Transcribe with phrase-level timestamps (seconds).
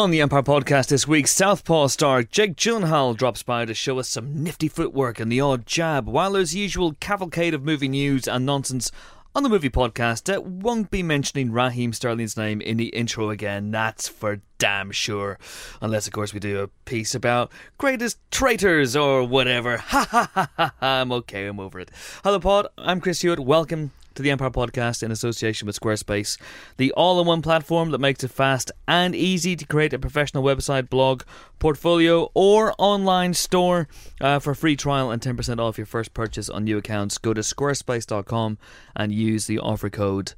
[0.00, 4.08] On the Empire podcast this week, Southpaw star Jake Gyllenhaal drops by to show us
[4.08, 8.46] some nifty footwork and the odd jab, while there's usual cavalcade of movie news and
[8.46, 8.90] nonsense
[9.34, 13.72] on the movie podcast that won't be mentioning Raheem Sterling's name in the intro again,
[13.72, 15.38] that's for damn sure.
[15.82, 19.76] Unless, of course, we do a piece about greatest traitors or whatever.
[19.88, 20.98] Ha ha ha ha ha.
[20.98, 21.90] I'm okay, I'm over it.
[22.24, 22.68] Hello, Pod.
[22.78, 23.40] I'm Chris Hewitt.
[23.40, 26.38] Welcome to the Empire Podcast in association with Squarespace,
[26.76, 30.42] the all in one platform that makes it fast and easy to create a professional
[30.42, 31.22] website, blog,
[31.58, 33.88] portfolio, or online store.
[34.20, 37.40] Uh, for free trial and 10% off your first purchase on new accounts, go to
[37.40, 38.58] squarespace.com
[38.96, 40.34] and use the offer code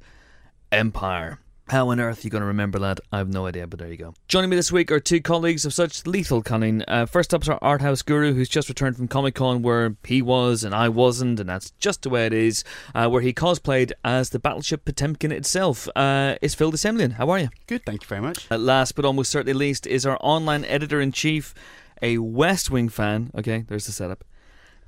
[0.71, 1.39] EMPIRE.
[1.69, 2.99] How on earth are you going to remember that?
[3.11, 4.13] I have no idea, but there you go.
[4.27, 6.83] Joining me this week are two colleagues of such lethal cunning.
[6.89, 9.95] Uh, first up is our art house guru, who's just returned from Comic Con, where
[10.05, 12.65] he was and I wasn't, and that's just the way it is.
[12.93, 15.87] Uh, where he cosplayed as the battleship Potemkin itself.
[15.95, 17.13] Uh, is Phil Semlyen.
[17.13, 17.49] How are you?
[17.65, 18.45] Good, thank you very much.
[18.51, 21.53] At last, but almost certainly least, is our online editor in chief,
[22.01, 23.31] a West Wing fan.
[23.37, 24.25] Okay, there's the setup.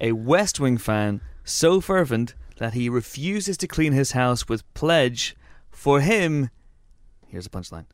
[0.01, 5.37] A West Wing fan so fervent that he refuses to clean his house with pledge.
[5.71, 6.49] For him,
[7.27, 7.85] here's a punchline.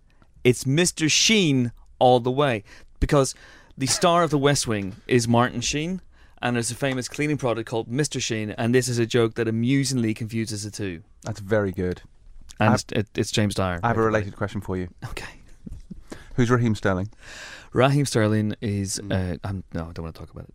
[0.44, 1.10] It's Mr.
[1.10, 2.64] Sheen all the way.
[3.00, 3.34] Because
[3.78, 6.02] the star of the West Wing is Martin Sheen,
[6.42, 8.22] and there's a famous cleaning product called Mr.
[8.22, 11.02] Sheen, and this is a joke that amusingly confuses the two.
[11.24, 12.02] That's very good.
[12.60, 13.80] And I've- it's, it's James Dyer.
[13.84, 14.06] I have a by the way.
[14.06, 14.90] related question for you.
[15.06, 15.26] Okay.
[16.36, 17.10] Who's Raheem Sterling?
[17.74, 19.00] Raheem Sterling is.
[19.00, 20.54] Uh, I'm, no, I don't want to talk about it.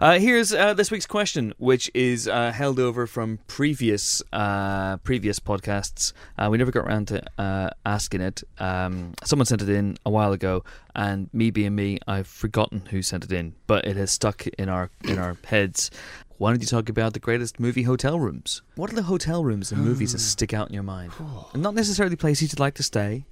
[0.00, 5.38] Uh, here's uh, this week's question, which is uh, held over from previous uh, previous
[5.38, 6.12] podcasts.
[6.36, 8.42] Uh, we never got around to uh, asking it.
[8.58, 13.02] Um, someone sent it in a while ago, and me being me, I've forgotten who
[13.02, 15.90] sent it in, but it has stuck in our in our heads.
[16.38, 18.62] Why don't you talk about the greatest movie hotel rooms?
[18.74, 21.12] What are the hotel rooms and movies that stick out in your mind?
[21.52, 23.26] And not necessarily places you'd like to stay,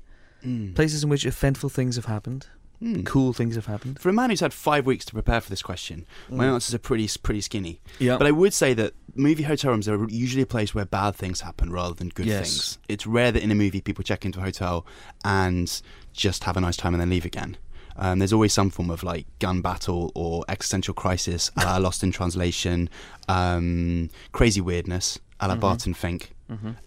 [0.45, 0.75] Mm.
[0.75, 2.49] places in which eventful things have happened,
[2.83, 3.07] Mm.
[3.07, 4.01] cool things have happened.
[4.01, 6.79] For a man who's had five weeks to prepare for this question, my answers are
[6.81, 7.81] pretty pretty skinny.
[8.01, 8.17] Yeah.
[8.19, 11.43] But I would say that movie hotel rooms are usually a place where bad things
[11.43, 12.41] happen rather than good Yes.
[12.41, 12.79] things.
[12.89, 14.85] It's rare that in a movie people check into a hotel
[15.25, 15.81] and
[16.13, 17.57] just have a nice time and then leave again.
[17.95, 22.03] Um, there's always some form of like gun battle or existential crisis, a la Lost
[22.03, 22.89] in Translation,
[23.29, 26.33] um, crazy weirdness, a la Barton Fink.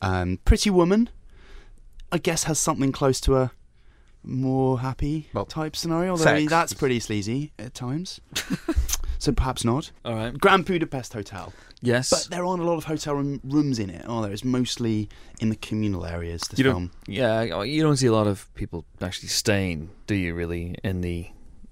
[0.01, 1.09] Um, Pretty Woman,
[2.11, 3.51] I guess, has something close to a
[4.25, 6.11] more happy Well, type scenario.
[6.11, 8.19] Although I mean, that's pretty sleazy at times.
[9.19, 9.91] so perhaps not.
[10.03, 10.37] All right.
[10.37, 11.53] Grand Budapest Hotel.
[11.81, 12.09] Yes.
[12.09, 14.31] But there aren't a lot of hotel room, rooms in it, are there?
[14.31, 15.09] It's mostly
[15.39, 16.91] in the communal areas, this you film.
[17.07, 20.33] Yeah, you don't see a lot of people actually staying, do you?
[20.33, 21.27] Really in the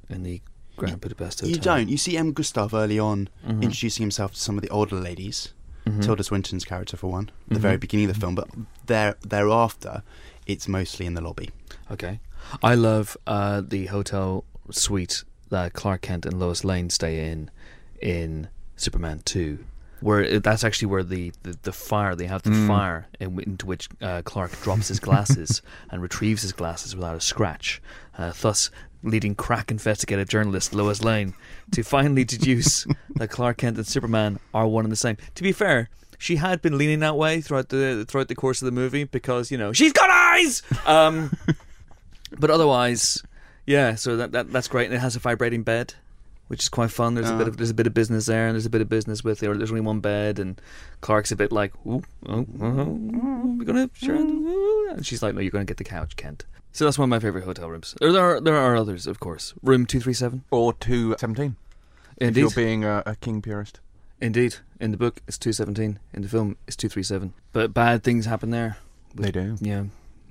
[0.09, 0.41] in the
[0.78, 1.56] Grand Budapest Hotel.
[1.56, 1.90] You don't.
[1.90, 2.34] You see M.
[2.34, 3.64] Gustav early on Mhm.
[3.64, 5.53] introducing himself to some of the older ladies.
[5.88, 6.02] Mhm.
[6.03, 7.62] Tilda Swinton's character, for one, at the Mhm.
[7.62, 8.35] very beginning of the film.
[8.35, 8.50] But
[8.85, 10.03] there, thereafter,
[10.46, 11.50] it's mostly in the lobby.
[11.91, 12.20] Okay.
[12.62, 17.50] I love uh, the hotel suite that Clark Kent and Lois Lane stay in
[18.02, 19.66] in Superman Two.
[20.02, 22.68] Where that's actually where the, the, the fire they have the Mm.
[22.68, 25.62] fire in, into which uh, Clark drops his glasses
[25.92, 27.82] and retrieves his glasses without a scratch,
[28.18, 28.70] uh, thus
[29.02, 31.34] leading crack investigative journalist Lois Lane
[31.72, 35.16] to finally deduce that Clark Kent and Superman are one and the same.
[35.36, 38.66] To be fair, she had been leaning that way throughout the throughout the course of
[38.66, 40.64] the movie because you know she's got eyes.
[40.86, 41.32] Um,
[42.40, 43.22] but otherwise,
[43.66, 43.96] yeah.
[43.96, 45.94] So that, that that's great, and it has a vibrating bed,
[46.48, 47.16] which is quite fun.
[47.16, 47.50] There's a bit Ah.
[47.50, 49.58] of there's a bit of business there, and there's a bit of business with it.
[49.58, 50.60] There's only one bed, and
[51.02, 55.22] Clark's a bit like, ooh, oh, oh, oh, we're gonna share, it, ooh," and she's
[55.24, 56.46] like, no, you're gonna get the couch, Kent.
[56.72, 57.96] So that's one of my favorite hotel rooms.
[58.00, 59.54] There there are there are others, of course.
[59.62, 60.44] Room two three seven.
[60.52, 61.56] Or 217?
[62.18, 63.80] If Indeed, you're being a, a king purist.
[64.22, 64.56] indeed.
[64.80, 66.00] In the book, it's two seventeen.
[66.14, 67.34] In the film, it's two three seven.
[67.54, 68.78] But bad things happen there.
[69.16, 69.58] They do.
[69.62, 69.84] Yeah.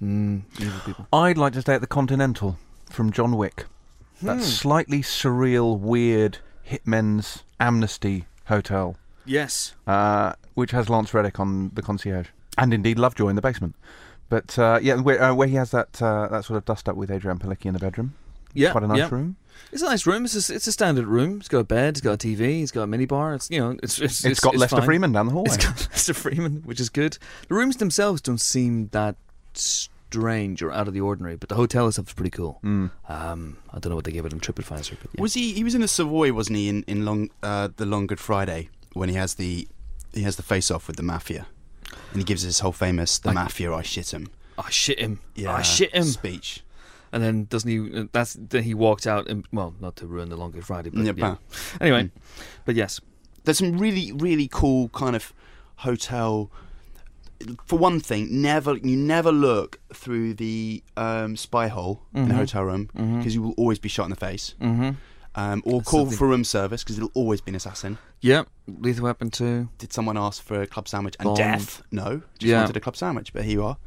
[0.03, 1.07] Mm, evil people.
[1.13, 2.59] I'd like to stay at the Continental
[2.91, 3.67] from John Wick.
[4.21, 4.43] That Hmm.
[4.43, 6.39] slightly surreal, weird
[6.69, 9.75] hitmen's amnesty hotel, Yes.
[9.87, 12.29] uh, which has Lance Reddick on the concierge,
[12.59, 13.75] and indeed Lovejoy in the basement.
[14.29, 16.97] But uh, yeah, where, uh, where he has that uh, that sort of dust up
[16.97, 18.15] with Adrianne Palicki in the bedroom.
[18.55, 18.73] Yeah.
[18.73, 19.09] Quite a nice yeah.
[19.11, 19.37] room.
[19.71, 20.25] It's a nice room.
[20.25, 21.39] It's a, it's a standard room.
[21.39, 21.91] It's got a bed.
[21.95, 22.63] It's got a TV.
[22.63, 23.35] It's got a minibar.
[23.35, 24.89] It's you know it's it's, it's got Lester fine.
[24.89, 25.53] Freamon down the hallway.
[25.55, 27.19] It's got Lester Freamon, which is good.
[27.49, 29.17] The rooms themselves don't seem that
[30.13, 32.59] strange or out of the ordinary, but the hotel itself is pretty cool.
[32.63, 32.91] Mm.
[33.09, 35.21] Um, I don't know what they gave it in TripAdvisor, but yeah.
[35.21, 35.53] Was he?
[35.53, 36.69] He was in the Savoy, wasn't he?
[36.69, 39.67] In in long uh, the Long Good Friday when he has the
[40.13, 41.47] he has the face off with the mafia,
[42.13, 44.29] and he gives his whole famous "the I- mafia, I shit him."
[44.59, 45.19] I shit him.
[45.35, 46.05] Yeah, I shit him.
[46.05, 46.63] speech.
[47.11, 48.01] And then doesn't he?
[48.01, 49.27] uh, That's then he walked out.
[49.29, 51.37] And, well, not to ruin the Long Good Friday, but Yeah, yeah.
[51.81, 52.11] Anyway, Mm.
[52.67, 53.01] but yes,
[53.45, 55.33] There's some really really cool kind of
[55.77, 56.51] hotel
[57.67, 62.37] for one thing, never you never look through the um, spy hole in a Mhm.
[62.37, 64.55] hotel room because you will always be shot in the face.
[64.61, 64.91] Mm-hmm.
[65.35, 67.97] Um, or That's call something- for room service because it'll always be an assassin.
[68.21, 68.49] Yep.
[68.69, 69.69] Lethal Weapon 2.
[69.79, 71.37] Did someone ask for a club sandwich and Bond.
[71.39, 71.83] death?
[71.91, 72.61] No, just Yeah.
[72.61, 73.33] wanted a club sandwich.
[73.33, 73.79] But here you are.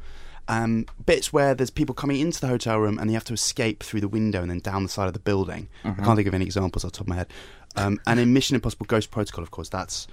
[0.48, 3.82] Um, bits where there's people coming into the hotel room and you have to escape
[3.82, 5.68] through the window and then down the side of the building.
[5.84, 7.28] I can't think of any examples off the top of my head.
[7.76, 10.06] Um, and in Mission Impossible Ghost Protocol, of course, that's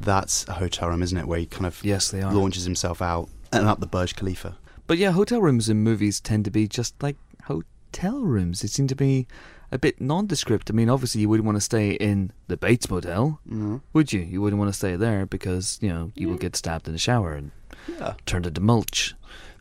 [0.00, 1.26] that's a hotel room, isn't it?
[1.26, 2.32] Where he kind of Yes, they are.
[2.32, 4.56] launches himself out and up the Burj Khalifa.
[4.86, 8.60] But yeah, hotel rooms in movies tend to be just like hotel rooms.
[8.62, 9.26] They seem to be
[9.70, 10.70] a bit nondescript.
[10.70, 13.82] I mean, obviously, you wouldn't want to stay in the Bates Motel, Mm.
[13.92, 14.20] would you?
[14.20, 16.98] You wouldn't want to stay there because, you know, you will get stabbed in the
[16.98, 17.50] shower and
[17.86, 18.14] Yeah.
[18.24, 19.14] turned into mulch.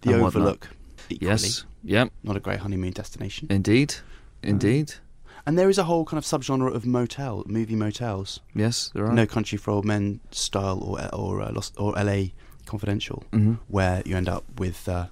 [0.04, 0.14] The.
[0.14, 0.70] Overlook.
[1.10, 1.66] Yes.
[1.84, 2.12] Yep.
[2.24, 3.48] Not a great honeymoon destination.
[3.50, 3.96] Indeed.
[4.44, 4.94] Indeed.
[5.48, 8.42] And there is a whole kind of subgenre of motel, movie motels.
[8.54, 9.14] Yes, there are.
[9.14, 12.32] No Country for Old Men style or or uh, Lost, or LA
[12.66, 15.08] Confidential, hmm where you end up with uh,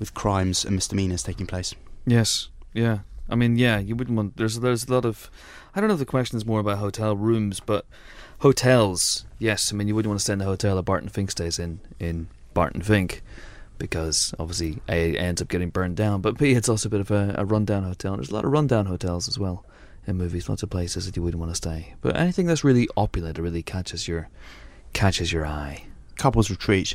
[0.00, 1.76] with crimes and misdemeanors taking place.
[2.04, 2.48] Yes.
[2.74, 2.98] Yeah.
[3.30, 4.36] I mean, yeah, you wouldn't want.
[4.36, 5.30] There's there's a lot of.
[5.76, 7.86] I don't know if the question is more about hotel rooms, but
[8.40, 9.24] hotels.
[9.38, 11.60] Yes, I mean you wouldn't want to stay in the hotel that Barton Fink stays
[11.60, 13.22] in in Barton Fink,
[13.82, 17.00] because obviously a it ends up getting burned down, but b it's also a bit
[17.00, 18.14] of a, a rundown hotel.
[18.14, 19.64] There's a lot of rundown hotels as well
[20.06, 20.48] in movies.
[20.48, 23.42] Lots of places that you wouldn't want to stay, but anything that's really opulent or
[23.42, 24.28] really catches your
[24.92, 25.84] catches your eye.
[26.16, 26.94] Couples retreat,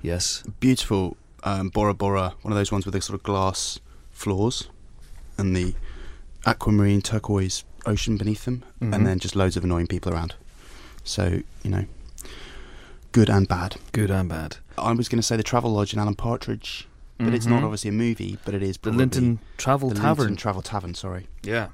[0.00, 0.44] Yes.
[0.60, 3.80] beautiful um, Bora Bora, one of those ones with the sort of glass
[4.12, 4.68] floors
[5.36, 5.74] and the
[6.46, 8.94] aquamarine turquoise ocean beneath them, Mhm.
[8.94, 10.36] and then just loads of annoying people around.
[11.02, 11.84] So you know,
[13.12, 13.76] good and bad.
[13.92, 14.56] Good and bad.
[14.78, 16.88] I was going to say the Travel Lodge in Alan Partridge,
[17.18, 17.64] but it's not Mhm.
[17.64, 20.24] obviously a movie, but it is The Linton Travel the Tavern.
[20.26, 20.94] Linton Travel Tavern.
[20.94, 21.28] Sorry.
[21.42, 21.68] Yeah,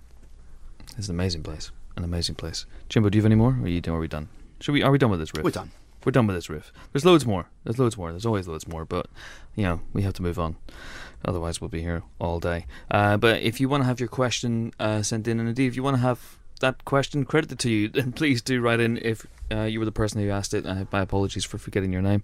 [0.97, 1.71] it's an amazing place.
[1.97, 2.67] An amazing place.
[2.89, 3.57] Jimbo, do you have any more?
[3.61, 3.81] Or are you?
[3.89, 4.29] Are we done?
[4.61, 4.83] Should we?
[4.83, 5.45] Are we done with this riff?
[5.45, 5.71] We're done.
[6.05, 6.73] We're done with this riff.
[6.93, 7.47] There's loads more.
[7.65, 8.11] There's loads more.
[8.13, 8.85] There's always loads more.
[8.85, 9.07] But
[9.57, 10.57] you know, we have to move on.
[11.25, 12.67] Otherwise, we'll be here all day.
[12.91, 15.75] Uh, but if you want to have your question uh, sent in, and indeed, if
[15.77, 18.99] you want to have that question credited to you, then please do write in.
[18.99, 22.03] If uh, you were the person who asked it, uh, my apologies for forgetting your
[22.03, 22.23] name.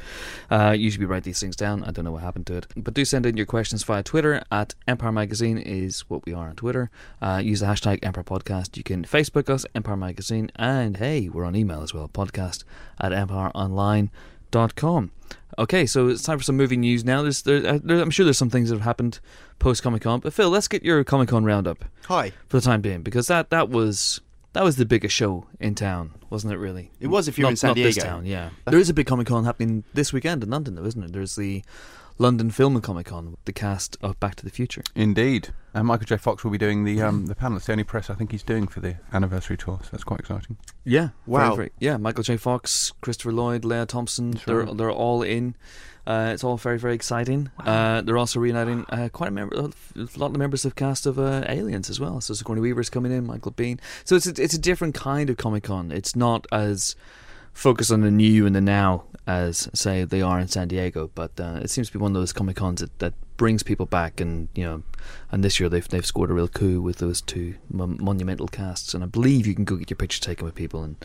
[0.50, 1.82] Uh, usually we write these things down.
[1.84, 2.66] I don't know what happened to it.
[2.76, 6.48] But do send in your questions via Twitter at Empire Magazine is what we are
[6.48, 6.90] on Twitter.
[7.22, 8.76] Uh, use the hashtag Empire Podcast.
[8.76, 12.64] You can Facebook us, Empire Magazine, and hey, we're on email as well, podcast
[13.00, 13.12] at
[14.54, 15.10] empireonline.com.
[15.56, 17.22] Okay, so it's time for some movie news now.
[17.22, 19.20] There's, there, uh, there, I'm sure there's some things that have happened
[19.60, 22.30] post Comic Con, but Phil, let's get your Comic Con roundup Hi.
[22.48, 24.20] for the time being because that that was
[24.52, 26.56] that was the biggest show in town, wasn't it?
[26.56, 28.00] Really, It was if you're not, in San Diego.
[28.00, 28.50] town, yeah.
[28.66, 31.12] There is a big Comic Con happening this weekend in London, though, isn't it?
[31.12, 31.62] There's the
[32.18, 34.82] London Film and Comic Con with the cast of Back to the Future.
[34.94, 35.48] Indeed.
[35.72, 36.16] And Michael J.
[36.16, 37.56] Fox will be doing the um, the panel.
[37.56, 40.20] It's the only press I think he's doing for the anniversary tour, so that's quite
[40.20, 40.56] exciting.
[40.84, 41.46] Yeah, Wow.
[41.46, 42.36] Very, very, yeah, Michael J.
[42.36, 45.56] Fox, Christopher Lloyd, Lea Thompson, That's they're they're all in.
[46.06, 47.50] Uh, it's all very very exciting.
[47.58, 49.62] Uh, they're also reuniting uh, quite a, member, a
[50.16, 52.20] lot of the members of cast of uh, Aliens as well.
[52.20, 53.80] So Sigourney Weaver's coming in, Michael Biehn.
[54.04, 55.90] So it's a, it's a different kind of Comic Con.
[55.90, 56.94] It's not as
[57.54, 61.30] focused on the new and the now as say they are in San Diego, but
[61.40, 64.20] uh, it seems to be one of those Comic Cons that, that brings people back.
[64.20, 64.82] And you know,
[65.32, 68.92] and this year they've they've scored a real coup with those two mon- monumental casts.
[68.92, 70.96] And I believe you can go get your picture taken with people and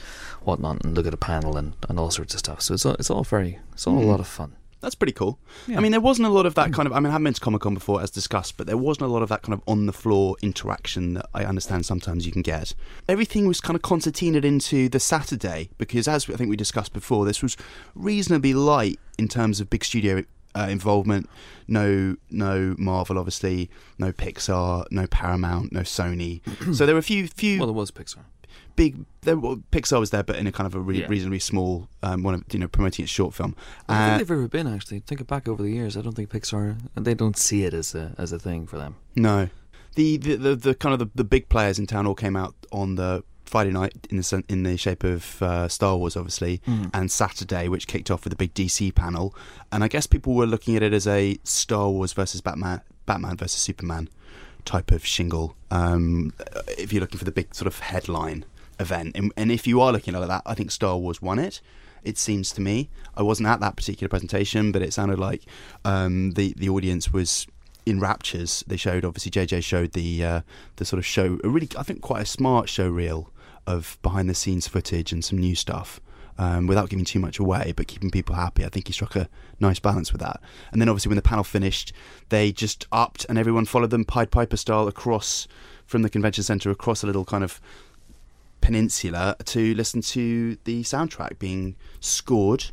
[0.41, 2.61] whatnot, and look at a panel and, and all sorts of stuff.
[2.61, 4.07] So it's all, it's all very it's all a Mm.
[4.07, 4.53] lot of fun.
[4.81, 5.39] That's pretty cool.
[5.67, 5.77] Yeah.
[5.77, 6.93] I mean, there wasn't a lot of that kind of.
[6.93, 9.11] I mean, I haven't been to Comic Con before, as discussed, but there wasn't a
[9.11, 12.41] lot of that kind of on the floor interaction that I understand sometimes you can
[12.41, 12.73] get.
[13.07, 17.25] Everything was kind of concertinaed into the Saturday because, as I think we discussed before,
[17.25, 17.57] this was
[17.93, 20.23] reasonably light in terms of big studio
[20.55, 21.29] uh, involvement.
[21.67, 26.41] No, no Marvel, obviously, no Pixar, no Paramount, no Sony.
[26.75, 28.19] so there were a few, few well, it was Pixar.
[28.83, 29.05] Big.
[29.21, 31.07] There, well, Pixar was there, but in a kind of a re- Yeah.
[31.07, 33.55] reasonably small um, one of you know promoting its short film.
[33.87, 34.99] I don't Uh, think they've ever been actually.
[35.01, 35.97] Think back over the years.
[35.97, 36.77] I don't think Pixar.
[36.95, 38.95] They don't see it as a as a thing for them.
[39.15, 39.49] No,
[39.95, 42.55] the the, the, the kind of the, the big players in town all came out
[42.71, 46.89] on the Friday night in the in the shape of uh, Star Wars, obviously, Mm.
[46.93, 49.33] and Saturday, which kicked off with a big DC panel.
[49.71, 53.35] And I guess people were looking at it as a Star Wars versus Batman, Batman
[53.37, 54.07] versus Superman
[54.65, 55.55] type of shingle.
[55.71, 56.31] Um,
[56.77, 58.45] if you're looking for the big sort of headline
[58.79, 61.61] event, and, and if you are looking at that, I think Star Wars won it.
[62.03, 62.89] It seems to me.
[63.15, 65.43] I wasn't at that particular presentation, but it sounded like
[65.83, 67.47] um, the the audience was
[67.85, 68.63] in raptures.
[68.67, 70.41] They showed obviously JJ showed the uh,
[70.77, 73.31] the sort of show a really I think quite a smart show reel
[73.67, 75.99] of behind the scenes footage and some new stuff.
[76.37, 78.63] Um, without giving too much away, but keeping people happy.
[78.63, 79.27] I think he struck a
[79.59, 80.39] nice balance with that.
[80.71, 81.91] And then obviously when the panel finished,
[82.29, 85.49] they just upped and everyone followed them Pied Piper style across
[85.85, 87.59] from the convention centre across a little kind of
[88.61, 92.65] peninsula to listen to the soundtrack being scored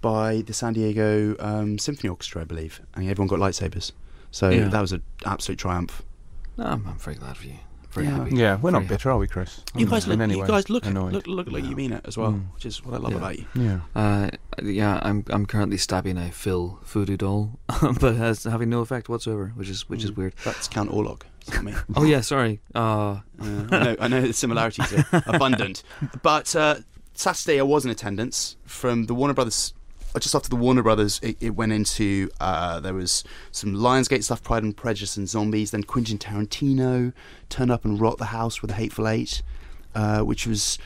[0.00, 3.92] by the San Diego um, Symphony Orchestra, I believe, and everyone got lightsabers.
[4.30, 4.68] So Yeah.
[4.68, 6.02] that was an absolute triumph.
[6.56, 7.54] No, I'm, I'm very glad for you.
[7.90, 8.12] Very Yeah.
[8.18, 8.36] happy.
[8.36, 9.62] Yeah, we're not Very bitter, are we, Chris?
[9.74, 11.14] You guys In look, any you guys look, annoyed.
[11.14, 11.70] look, look like No.
[11.70, 12.52] you mean it as well, Mm.
[12.54, 13.18] which is what I love Yeah.
[13.18, 13.44] about you.
[13.54, 13.80] Yeah.
[13.94, 14.28] Uh,
[14.62, 17.58] yeah, I'm I'm currently stabbing a Phil voodoo doll,
[18.00, 20.16] but has having no effect whatsoever, which is which is Mm.
[20.18, 20.34] weird.
[20.44, 21.22] That's Count Orlok.
[21.46, 21.74] It's not me.
[21.96, 22.60] Oh yeah, sorry.
[22.74, 25.82] Uh, I know, I know the similarities are abundant.
[26.22, 26.76] But uh,
[27.14, 29.72] Saturday I was in attendance from the Warner Brothers.
[30.14, 33.22] uh, Just after the Warner Brothers, it, it went into uh, there was
[33.52, 35.70] some Lionsgate stuff, Pride and Prejudice and Zombies.
[35.70, 37.12] Then Quentin Tarantino
[37.48, 39.42] turned up and rocked the house with the Hateful Eight,
[39.94, 40.78] uh, which was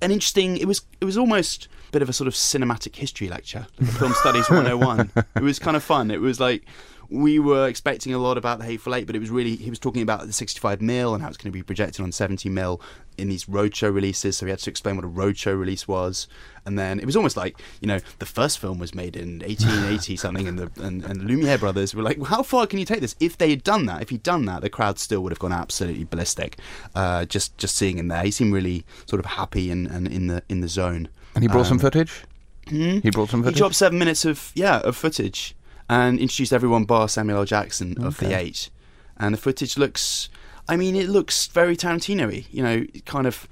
[0.00, 0.56] an interesting.
[0.56, 3.88] It was it was almost a bit of a sort of cinematic history lecture, like
[3.88, 5.10] a film studies 101.
[5.36, 6.10] it was kind of fun.
[6.10, 6.64] It was like
[7.10, 9.78] we were expecting a lot about the Hateful Eight, but it was really he was
[9.78, 12.80] talking about the 65 mil and how it's going to be projected on 70 mil
[13.18, 14.36] in these roadshow releases.
[14.36, 16.28] So we had to explain what a roadshow release was,
[16.64, 20.16] and then it was almost like you know the first film was made in 1880
[20.24, 23.00] something, and the and, and Lumiere brothers were like, well, how far can you take
[23.00, 23.14] this?
[23.20, 25.52] If they had done that, if he'd done that, the crowd still would have gone
[25.52, 26.58] absolutely ballistic.
[26.94, 30.26] Uh, just just seeing him there, he seemed really sort of happy and, and in
[30.26, 31.08] the in the zone.
[31.34, 32.24] And he brought some Um, footage.
[32.68, 32.98] Hmm?
[32.98, 33.54] He brought some footage.
[33.56, 35.54] He dropped seven minutes of yeah of footage
[35.88, 37.44] and introduced everyone bar Samuel L.
[37.44, 38.34] Jackson of the Okay.
[38.42, 38.70] eight,
[39.16, 40.28] and the footage looks.
[40.68, 42.46] I mean, it looks very Tarantino-y.
[42.50, 43.46] You know, kind of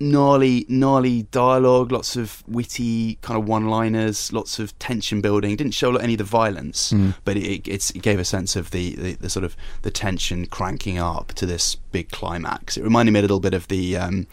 [0.00, 5.56] gnarly, gnarly dialogue, lots of witty kind of one-liners, lots of tension building.
[5.56, 7.14] Didn't show any of the violence, Mm.
[7.24, 10.46] but it, it's, it gave a sense of the, the, the sort of the tension
[10.46, 12.76] cranking up to this big climax.
[12.76, 14.26] It reminded me a little bit of the um,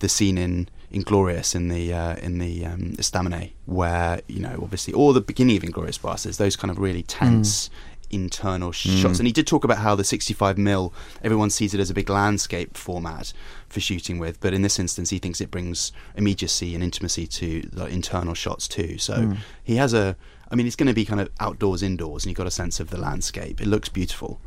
[0.00, 4.94] the scene in Inglourious in the uh, in the um, Estaminet, where you know obviously
[4.94, 7.70] or the beginning of Inglourious Basterds, those kind of really tense
[8.10, 9.18] internal shots.
[9.18, 12.08] And he did talk about how the 65 mil everyone sees it as a big
[12.08, 13.32] landscape format
[13.68, 17.62] for shooting with, but in this instance he thinks it brings immediacy and intimacy to
[17.72, 18.96] the internal shots too.
[18.98, 20.16] So he has a
[20.50, 22.80] I mean it's going to be kind of outdoors indoors and you've got a sense
[22.80, 23.60] of the landscape.
[23.60, 24.40] It looks beautiful.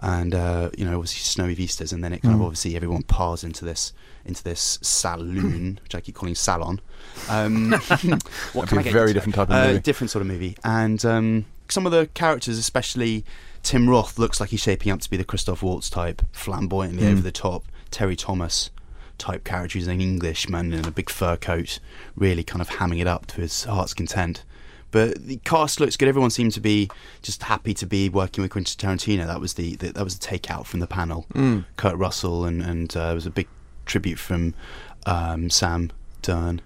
[0.00, 3.42] And uh, you know, obviously snowy vistas, and then it kind of obviously everyone piles
[3.44, 3.92] into this
[4.24, 6.80] into this saloon, which I keep calling salon.
[7.30, 7.72] Um,
[8.52, 9.14] what can I a get very into?
[9.14, 9.80] different type of Uh, movie.
[9.80, 13.24] different sort of movie, and um, some of the characters, especially
[13.62, 17.12] Tim Roth, looks like he's shaping up to be the Christoph Waltz type, flamboyantly Mm.
[17.12, 17.64] over the top.
[17.90, 18.70] Terry Thomas
[19.16, 21.78] type character, he's an Englishman in a big fur coat,
[22.16, 24.44] really kind of hamming it up to his heart's content.
[24.92, 26.08] But the cast looks good.
[26.08, 26.88] Everyone seemed to be
[27.22, 29.26] just happy to be working with Quentin Tarantino.
[29.26, 31.26] That was the, the that was the takeout from the panel.
[31.34, 31.64] Mm.
[31.76, 33.48] Kurt Russell and and uh, there was a big
[33.84, 34.54] tribute from
[35.04, 35.90] um, Sam
[36.22, 36.60] Dern,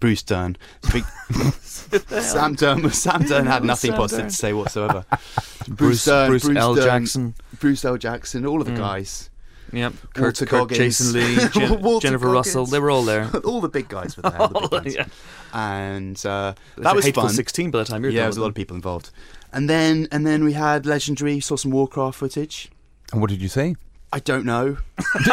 [0.00, 0.56] Bruce Dern.
[0.92, 1.04] Big,
[1.62, 2.90] Sam Dern.
[2.90, 4.30] Sam Dern had nothing positive Dern?
[4.30, 5.04] to say whatsoever.
[5.68, 6.74] Bruce, Dern, Bruce, L.
[6.74, 7.34] Dern, Jackson.
[7.58, 7.96] Bruce L.
[7.96, 8.76] Jackson, all of the Mm.
[8.78, 9.30] guys,
[9.72, 9.92] Yep.
[10.14, 10.78] Kurt, Walton Kurt Goggins.
[10.78, 12.66] Jason Lee, Jen- Walter Jennifer Russell.
[12.66, 13.30] They were all there.
[13.44, 14.40] all the big guys were there.
[14.40, 14.94] all the big guys.
[14.94, 15.06] yeah.
[15.54, 17.30] And uh, that a was fun.
[17.30, 19.10] 16 by the time you're Yeah, there was a lot of people involved.
[19.52, 21.40] And then and then we had legendary.
[21.40, 22.70] Saw some Warcraft footage.
[23.12, 23.76] And what did you see?
[24.12, 24.76] I don't know.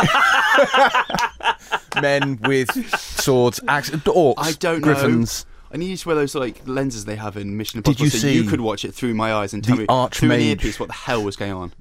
[2.02, 4.94] Men with swords, axes, orcs, I don't know.
[4.94, 5.46] griffins.
[5.72, 8.18] I need to wear those like lenses they have in Mission Did Impossible, you so
[8.20, 10.80] see you could watch it through my eyes and tell the me through an earpiece
[10.80, 11.74] what the hell was going on.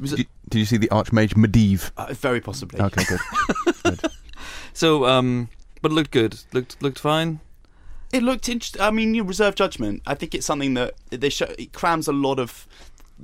[0.00, 1.90] Was it, Did, did you see the Archmage Medivh?
[1.96, 2.80] uh, very possibly.
[2.80, 3.04] Okay,
[3.84, 4.00] good.
[4.74, 5.48] So, um,
[5.80, 6.38] but it looked good.
[6.52, 7.40] Looked looked fine.
[8.12, 8.80] It looked interesting.
[8.82, 10.02] I mean, you reserve judgment.
[10.06, 11.46] I think it's something that they show.
[11.58, 12.66] It crams a lot of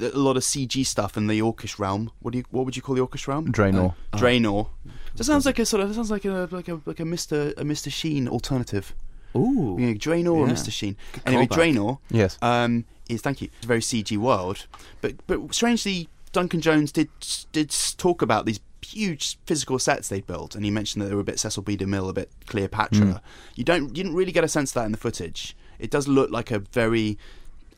[0.01, 2.11] a lot of CG stuff in the Orcish realm.
[2.21, 2.45] What do you?
[2.51, 3.53] What would you call the Orcish realm?
[3.53, 3.95] Draenor.
[4.13, 4.69] Uh, Draenor.
[5.17, 5.89] That sounds like a sort of.
[5.89, 8.95] That sounds like a like a like a Mister a Mister Sheen alternative.
[9.37, 9.77] Ooh.
[9.79, 10.97] You know, Draenor or Mister Sheen.
[11.13, 11.75] Good Anyway, callback.
[11.75, 12.39] Draenor Yes.
[12.43, 13.49] um, is thank you.
[13.57, 14.67] It's a very CG world,
[15.01, 17.09] but but strangely, Duncan Jones did
[17.53, 21.21] did talk about these huge physical sets they built, and he mentioned that they were
[21.21, 21.77] a bit Cecil B.
[21.77, 22.99] DeMille, a bit Cleopatra.
[23.07, 23.21] Mm.
[23.55, 25.57] You don't you didn't really get a sense of that in the footage.
[25.79, 27.19] It does look like a very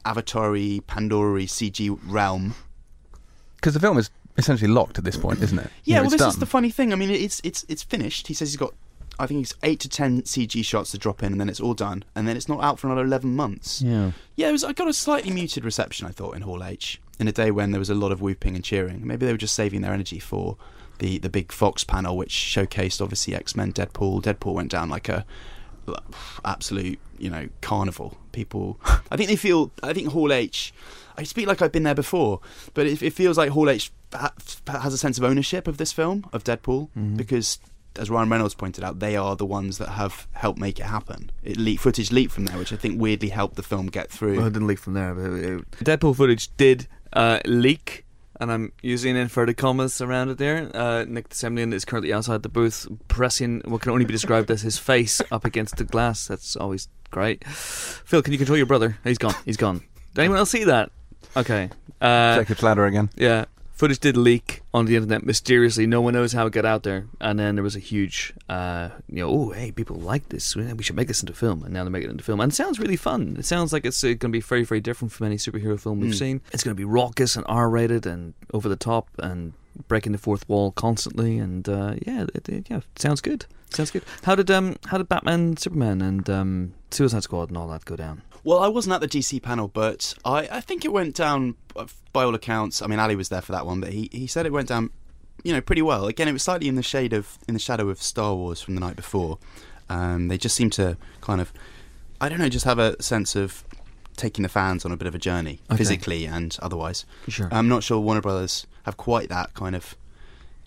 [0.04, 2.54] Avatar-y, Pandora-y CG realm.
[3.56, 5.70] Because the film is essentially locked at this point, isn't it?
[5.84, 6.92] You Yeah, know, well, this is the funny thing.
[6.92, 8.26] I mean, it's it's it's finished.
[8.28, 8.74] He says he's got.
[9.18, 11.74] I think it's eight to ten CG shots to drop in, and then it's all
[11.74, 13.82] done, and then it's not out for another eleven months.
[13.82, 14.12] Yeah.
[14.36, 17.28] Yeah, it was, I got a slightly muted reception, I thought, in Hall H, in
[17.28, 19.06] a day when there was a lot of whooping and cheering.
[19.06, 20.56] Maybe they were just saving their energy for
[20.98, 24.22] the, the big Fox panel, which showcased, obviously, X Men, Deadpool.
[24.22, 25.24] Deadpool went down like a
[26.44, 28.16] absolute, you know, carnival.
[28.32, 28.78] People,
[29.10, 30.72] I think they feel, I think Hall H,
[31.16, 32.40] I speak like I've been there before,
[32.74, 36.26] but it, it feels like Hall H has a sense of ownership of this film,
[36.32, 37.16] of Deadpool, Mhm.
[37.16, 37.58] because
[37.96, 41.30] as Ryan Reynolds pointed out, they are the ones that have helped make it happen.
[41.42, 44.36] It leak, footage leaked from there, which I think weirdly helped the film get through.
[44.36, 45.12] Well, it didn't leak from there.
[45.14, 48.04] But it, it- Deadpool footage did uh, leak,
[48.40, 50.70] and I'm using inverted commas around it there.
[50.74, 54.62] Uh, Nick Semlyen is currently outside the booth, pressing what can only be described as
[54.62, 56.26] his face up against the glass.
[56.26, 57.44] That's always Great.
[57.44, 58.96] Phil, can you control your brother?
[59.02, 59.34] He's gone.
[59.44, 59.80] He's gone.
[60.14, 60.90] Did anyone else see that?
[61.36, 61.68] Okay.
[62.00, 63.10] Uh, Jacob's ladder again.
[63.16, 63.46] yeah.
[63.80, 65.86] Footage did leak on the internet mysteriously.
[65.86, 67.06] No one knows how it got out there.
[67.18, 70.54] And then there was a huge, uh, you know, oh, hey, people like this.
[70.54, 71.62] We should make this into film.
[71.64, 72.40] And now they're making it into film.
[72.40, 73.36] And it sounds really fun.
[73.38, 76.00] It sounds like it's uh, going to be very, very different from any superhero film
[76.00, 76.18] we've Mm.
[76.18, 76.40] seen.
[76.52, 79.54] It's going to be raucous and R rated and over the top and
[79.88, 81.38] breaking the fourth wall constantly.
[81.38, 83.46] And uh, yeah, it, it- yeah, sounds good.
[83.70, 84.02] Sounds good.
[84.24, 87.96] How did um how did Batman, Superman, and um, Suicide Squad and all that go
[87.96, 88.20] down?
[88.44, 91.86] Well, I wasn't at the DC panel, but I, I think it went down uh,
[92.12, 92.80] by all accounts.
[92.82, 94.90] I mean, Ali was there for that one, but he, he said it went down,
[95.44, 96.06] you know, pretty well.
[96.06, 98.74] Again, it was slightly in the shade of in the shadow of Star Wars from
[98.74, 99.38] the night before.
[99.88, 101.52] Um, they just seem to kind of,
[102.20, 103.64] I don't know, just have a sense of
[104.16, 105.78] taking the fans on a bit of a journey, Okay.
[105.78, 107.04] physically and otherwise.
[107.28, 107.48] Sure.
[107.50, 109.96] I'm not sure Warner Brothers have quite that kind of.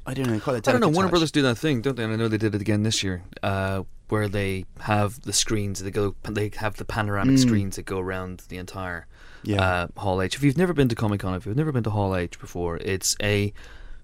[0.05, 0.89] I don't know, quite a I don't know.
[0.89, 1.11] Warner touch.
[1.11, 2.03] Brothers do that thing, don't they?
[2.03, 5.81] And I know they did it again this year, uh, where they have the screens.
[5.81, 6.15] They go.
[6.29, 7.39] They have the panoramic Mm.
[7.39, 9.07] screens that go around the entire
[9.43, 9.61] Yeah.
[9.61, 10.35] uh, Hall H.
[10.35, 12.77] If you've never been to Comic Con, if you've never been to Hall H before,
[12.77, 13.53] it's a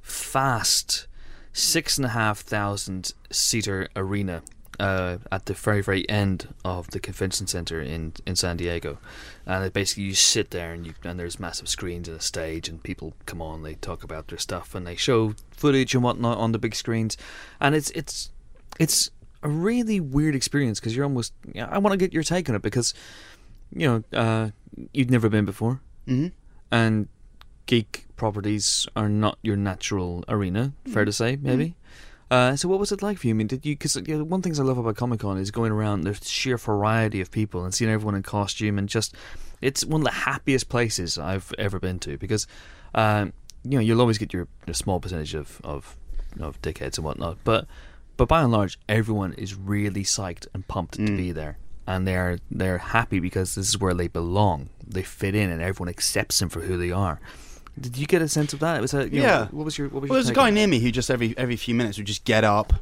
[0.01, 1.07] fast
[1.53, 4.41] six and a half thousand seater arena
[4.79, 8.97] uh, at the very very end of the convention center in in San Diego,
[9.45, 12.69] and it basically you sit there and you and there's massive screens and a stage
[12.69, 16.37] and people come on they talk about their stuff and they show footage and whatnot
[16.37, 17.17] on the big screens,
[17.59, 18.31] and it's it's
[18.79, 19.11] it's
[19.43, 22.55] a really weird experience because you're almost yeah, I want to get your take on
[22.55, 22.93] it because
[23.75, 24.49] you know uh,
[24.93, 26.31] you've never been before Mhm.
[26.71, 27.07] and
[27.67, 30.73] geek properties are not your natural arena.
[30.91, 31.75] Fair to say, maybe.
[32.31, 33.33] Uh, so, what was it like for you?
[33.33, 33.73] I mean, did you?
[33.75, 36.01] Because you know, one thing I love about Comic Con is going around.
[36.01, 39.15] the sheer variety of people and seeing everyone in costume, and just
[39.61, 42.17] it's one of the happiest places I've ever been to.
[42.17, 42.45] Because
[42.93, 43.33] um,
[43.63, 45.95] you know you'll always get your, your small percentage of of
[46.39, 47.65] of dickheads and whatnot, but
[48.15, 51.17] but by and large, everyone is really psyched and pumped to Mm.
[51.17, 54.69] be there, and they're they're happy because this is where they belong.
[54.85, 57.19] They fit in, and everyone accepts them for who they are.
[57.79, 58.77] Did you get a sense of that?
[58.77, 59.47] It was a, you know, Yeah.
[59.51, 61.09] what was your what was Well, your there's a guy on near me who just
[61.09, 62.73] every every few minutes would just get up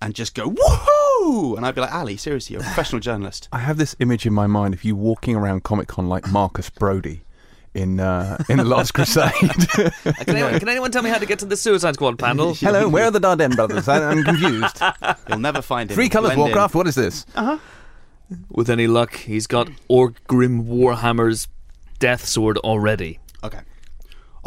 [0.00, 3.48] and just go woohoo, and I'd be like, Ali, seriously, you're a professional journalist.
[3.52, 6.68] I have this image in my mind of you walking around Comic Con like Marcus
[6.70, 7.22] Brody
[7.74, 9.32] in uh, in the Last Crusade.
[9.32, 9.90] Uh,
[10.24, 12.54] Can, anyone, can anyone tell me how to get to the Suicide Squad panel?
[12.60, 13.88] Hello, where are the Dardenne brothers?
[13.88, 14.80] I- I'm confused.
[15.28, 15.94] You'll never find him.
[15.94, 16.46] Three colours, Blend in.
[16.54, 16.74] Warcraft.
[16.74, 17.26] What is this?
[18.50, 21.48] With any luck, he's got Orgrim Warhammer's
[21.98, 23.20] death sword already.
[23.44, 23.60] Okay.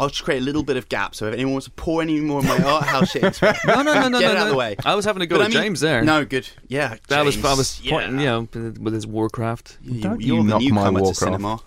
[0.00, 2.18] I'll just create a little bit of gap, so if anyone wants to pour any
[2.20, 4.36] more of my art house shit into it, No, no, no, no, get no, it
[4.36, 4.50] out of no.
[4.50, 4.74] the way.
[4.84, 6.02] I was having a go But I with mean- James there.
[6.02, 6.48] No, good.
[6.68, 7.90] Yeah, that was I was yeah.
[7.92, 8.48] pointing, you know,
[8.80, 9.78] with his Warcraft.
[9.82, 11.16] You, Don't you're you the knock my newcomer to Warcraft.
[11.18, 11.60] cinema.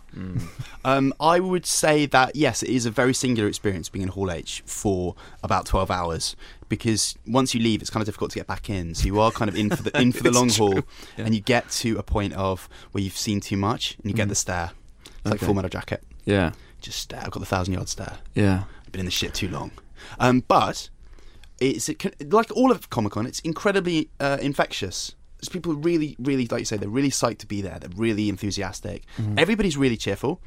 [0.86, 4.30] Um, I would say that yes, it is a very singular experience being in Hall
[4.32, 6.36] H for about twelve hours
[6.70, 8.94] because once you leave, it's kind of difficult to get back in.
[8.96, 10.68] So you are kind of in for the in for the long true.
[10.68, 10.74] haul,
[11.18, 11.26] Yeah.
[11.26, 14.28] and you get to a point of where you've seen too much, and you get
[14.30, 14.72] the stare.
[15.06, 16.04] It's like Full Metal Jacket.
[16.26, 16.52] Yeah,
[16.84, 17.22] Just stare.
[17.24, 18.18] I've got the thousand yard stare.
[18.36, 18.64] yeah.
[18.86, 19.72] I've been in the shit too long.
[20.20, 20.90] Um, but
[21.60, 23.26] it's it like all of Comic Con.
[23.26, 25.16] It's incredibly uh, infectious.
[25.40, 27.78] There's people really, really, like you say, they're really psyched to be there.
[27.80, 29.04] They're really enthusiastic.
[29.38, 30.42] Everybody's really cheerful.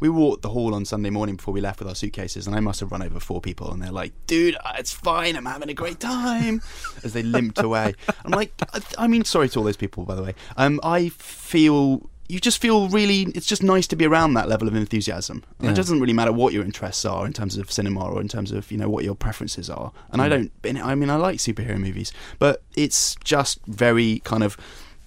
[0.00, 2.60] We walked the hall on Sunday morning before we left with our suitcases, and I
[2.60, 5.36] must have run over four people, and they're like, "Dude, uh, it's fine.
[5.36, 6.62] I'm having a great time."
[7.04, 10.14] As they limped away, I'm like, I, I mean, sorry to all those people, by
[10.14, 10.34] the way.
[10.56, 13.22] Um, I feel you just feel really.
[13.34, 15.42] It's just nice to be around that level of enthusiasm.
[15.60, 15.70] Yeah.
[15.70, 18.52] It doesn't really matter what your interests are in terms of cinema or in terms
[18.52, 19.92] of you know what your preferences are.
[20.12, 20.52] And I don't.
[20.64, 24.56] I mean, I like superhero movies, but it's just very kind of.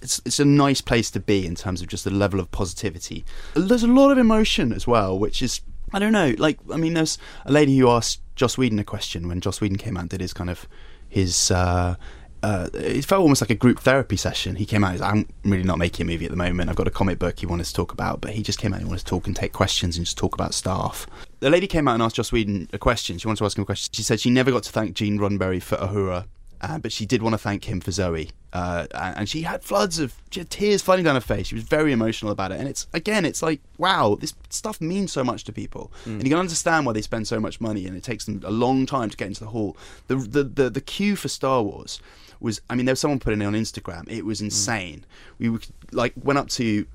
[0.01, 3.23] It's, it's a nice place to be in terms of just the level of positivity.
[3.53, 5.61] There's a lot of emotion as well, which is
[5.93, 6.35] I don't know.
[6.37, 9.77] Like I mean, there's a lady who asked Joss Whedon a question when Joss Whedon
[9.77, 10.67] came out and did his kind of
[11.07, 11.51] his.
[11.51, 11.95] Uh,
[12.43, 14.55] uh, it felt almost like a group therapy session.
[14.55, 14.99] He came out.
[14.99, 16.69] Like, I'm really not making a movie at the moment.
[16.69, 18.81] I've got a comic book he wanted to talk about, but he just came out
[18.81, 21.07] and wanted to talk and take questions and just talk about staff.
[21.39, 23.17] The lady came out and asked Joss Whedon a question.
[23.17, 23.93] She wanted to ask him a question.
[23.93, 26.25] She said she never got to thank Gene Roddenberry for Uhura,
[26.59, 28.29] uh, but she did want to thank him for Zoe.
[28.53, 31.47] Uh, and she had floods of she had tears flooding down her face.
[31.47, 32.59] She was very emotional about it.
[32.59, 36.29] And it's again, it's like wow, this stuff means so much to people, and you
[36.29, 39.09] can understand why they spend so much money, and it takes them a long time
[39.09, 39.75] to get into the hall.
[40.07, 41.99] The the the, the queue for Star Wars
[42.39, 44.07] was, I mean, there was someone putting it on Instagram.
[44.09, 45.05] It was insane.
[45.39, 45.61] We were,
[45.91, 46.85] like went up to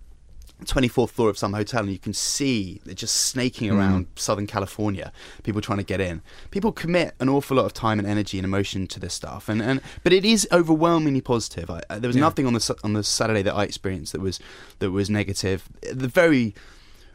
[0.64, 5.12] 24th floor of some hotel and you can see they're just snaking around Southern California,
[5.44, 6.20] people trying to get in.
[6.50, 9.62] People commit an awful lot of time and energy and emotion to this stuff, and,
[9.62, 11.70] and but it is overwhelmingly positive.
[11.70, 12.22] I, I- there was Yeah.
[12.22, 14.40] nothing on the on the Saturday that I experienced that was
[14.80, 15.68] that was negative.
[15.92, 16.54] The very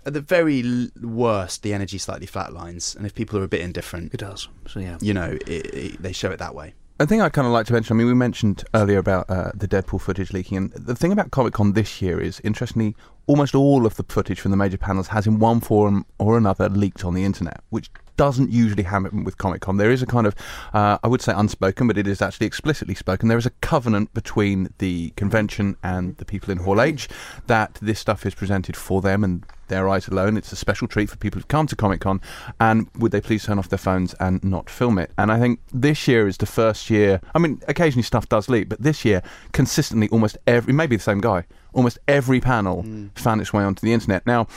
[0.06, 4.14] at the very worst, the energy slightly flatlines, and if people are a bit indifferent,
[4.14, 4.48] It does.
[4.68, 4.98] So yeah.
[5.02, 6.74] you know, it, it, they show it that way.
[7.00, 7.96] A thing I kind of like to mention.
[7.96, 11.32] I mean, we mentioned earlier about uh, the Deadpool footage leaking, and the thing about
[11.32, 15.08] Comic Con this year is, interestingly, almost all of the footage from the major panels
[15.08, 19.38] has, in one form or another, leaked on the internet, which doesn't usually happen with
[19.38, 19.78] Comic Con.
[19.78, 20.36] There is a kind of,
[20.74, 23.28] uh, I would say unspoken, but it is actually explicitly spoken.
[23.28, 27.10] There is a covenant between the convention and the people in Hall H
[27.48, 30.38] that this stuff is presented for them and their eyes alone.
[30.38, 32.22] It's a special treat for people who've come to Comic Con,
[32.60, 35.12] and would they please turn off their phones and not film it?
[35.18, 37.20] And I think this year is the first year.
[37.34, 41.22] I mean, occasionally stuff does leak, but this year, consistently, almost every, maybe the same
[41.22, 44.26] guy, almost every panel found its way onto the internet.
[44.26, 44.48] Now,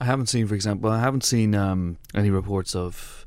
[0.00, 3.26] I haven't seen, for example, I haven't seen um, any reports of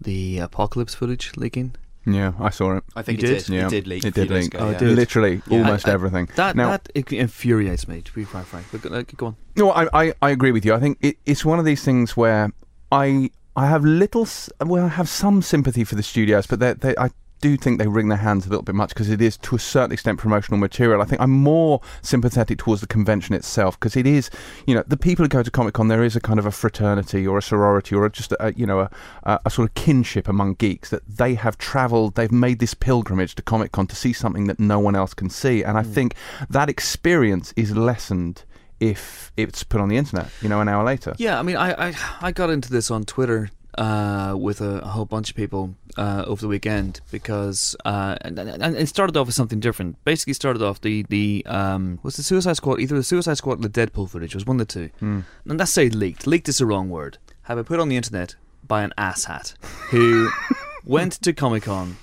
[0.00, 1.74] the apocalypse footage leaking.
[2.04, 2.84] yeah, I saw it.
[2.96, 3.44] I think You it did?
[3.44, 3.54] did.
[3.54, 4.04] Yeah, It did leak.
[4.04, 4.54] it did leak.
[4.54, 4.78] ago, Oh, it yeah.
[4.78, 4.96] did.
[4.96, 5.58] Literally, Yeah.
[5.58, 6.28] almost I- I- everything.
[6.34, 8.66] That Now- that it infuriates me, to be quite frank.
[8.72, 9.36] But go, go on.
[9.56, 10.74] No, I, I, I agree with you.
[10.74, 12.50] I think it, it's one of these things where
[12.90, 14.26] I I have little,
[14.64, 17.10] well, I have some sympathy for the studios, but they, they, I
[17.42, 19.58] do think they wring their hands a little bit much because it is to a
[19.58, 21.02] certain extent promotional material.
[21.02, 24.30] I think I'm more sympathetic towards the convention itself because it is,
[24.66, 26.52] you know, the people who go to Comic Con, there is a kind of a
[26.52, 28.90] fraternity or a sorority or a, just a, you know a,
[29.24, 33.34] a, a sort of kinship among geeks that they have travelled, they've made this pilgrimage
[33.34, 35.92] to Comic Con to see something that no one else can see, and I hmm.
[35.92, 36.14] think
[36.48, 38.44] that experience is lessened
[38.78, 41.14] if it's put on the internet, you know, an hour later.
[41.18, 44.88] Yeah, I mean, I, I, I got into this on Twitter uh, with a, a
[44.88, 49.26] whole bunch of people uh, over the weekend because uh, and, and it started off
[49.26, 50.02] with something different.
[50.04, 53.68] Basically, started off the the um, was the Suicide Squad either the Suicide Squad or
[53.68, 54.90] the Deadpool footage was one of the two.
[55.00, 55.24] And
[55.58, 56.26] let's say leaked.
[56.26, 57.18] Leaked is the wrong word.
[57.42, 59.54] Have it put on the internet by an asshat
[59.90, 60.30] who
[60.84, 61.96] went to Comic Con,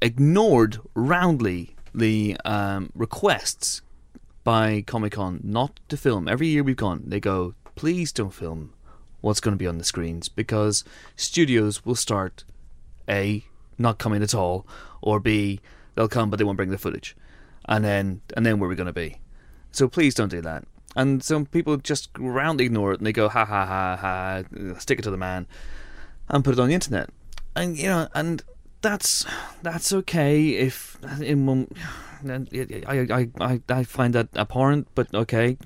[0.00, 3.82] ignored roundly the um, requests
[4.44, 6.28] by Comic Con not to film.
[6.28, 8.72] Every year we've gone, they go, please don't film
[9.26, 10.84] what's going to be on the screens because
[11.16, 12.44] studios will start
[13.08, 13.44] A,
[13.76, 14.64] not coming at all,
[15.02, 15.60] or B,
[15.96, 17.16] they'll come but they won't bring the footage.
[17.68, 19.18] And then, and then where are we going to be?
[19.72, 20.64] So please don't do that.
[20.94, 25.00] And some people just roundly ignore it and they go, ha ha ha ha, stick
[25.00, 25.48] it to the man,
[26.28, 27.10] and put it on the internet.
[27.56, 28.42] And, you know, and
[28.80, 29.26] that's
[29.62, 31.68] that's okay if in one,
[32.24, 35.58] I, I, I, I find that abhorrent, but okay,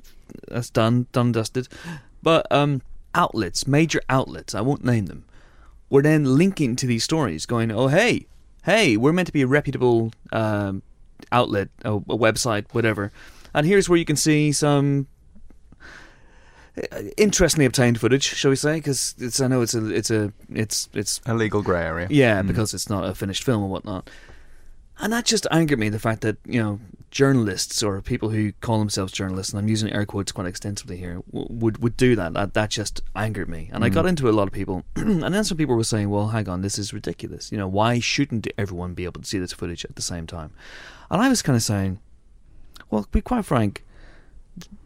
[0.49, 1.69] that's done, done, dusted.
[2.23, 2.83] But um,
[3.15, 5.25] outlets, major outlets, I won't name them,
[5.89, 8.27] were then linking to these stories, going, "Oh, hey,
[8.65, 10.83] hey, we're meant to be a reputable um,
[11.33, 13.11] outlet, a, a website, whatever,
[13.55, 15.07] and here's where you can see some."
[16.93, 18.75] uh, Interestingly obtained footage, shall we say?
[18.77, 22.07] Because it's I know it's a it's a it's it's A legal grey area.
[22.11, 24.09] yeah, because it's not a finished film or whatnot.
[25.03, 26.79] And that just angered me the fact that, you know,
[27.11, 31.23] journalists or people who call themselves journalists, and I'm using air quotes quite extensively here,
[31.31, 32.35] would, would do that.
[32.35, 32.55] that.
[32.55, 33.69] That just angered me.
[33.73, 36.29] And I got into a lot of people, and then some people were saying, well,
[36.29, 37.51] hang on, this is ridiculous.
[37.51, 40.53] You know, why shouldn't everyone be able to see this footage at the same time?
[41.11, 42.01] And I was kind of saying,
[42.91, 43.85] well, to be quite frank,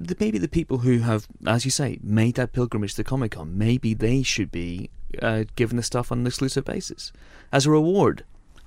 [0.00, 3.56] the, maybe the people who have, as you say, made that pilgrimage to Comic Con,
[3.56, 7.12] maybe they should be uh, given the stuff on an exclusive basis
[7.52, 8.24] as a reward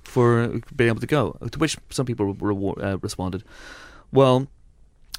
[0.08, 1.36] for being able to go.
[1.50, 3.44] To which some people reward, uh, responded,
[4.12, 4.46] "Well,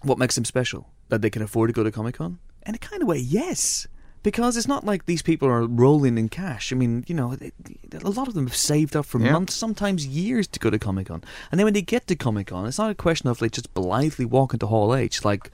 [0.03, 0.89] what makes them special?
[1.09, 3.87] That they can afford to go to Comic Con?" In a kind of way, yes.
[4.21, 6.73] Because it's not like these people are rolling in cash.
[6.73, 7.53] I mean, you know, they-
[8.03, 9.31] a lot of them have saved up for Yeah.
[9.31, 11.23] months, sometimes years, to go to Comic Con.
[11.51, 13.73] And then when they get to Comic Con, it's not a question of like just
[13.73, 15.51] blithely walking to Hall H, like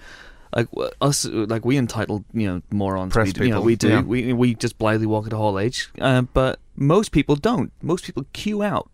[0.55, 0.67] like
[1.01, 3.11] us, like we entitled, you know, morons.
[3.11, 3.89] Press we, you know, people, we do.
[3.89, 4.01] yeah.
[4.01, 7.71] We we just blithely walk into Hall H, uh, but most people don't.
[7.83, 8.89] Most people queue out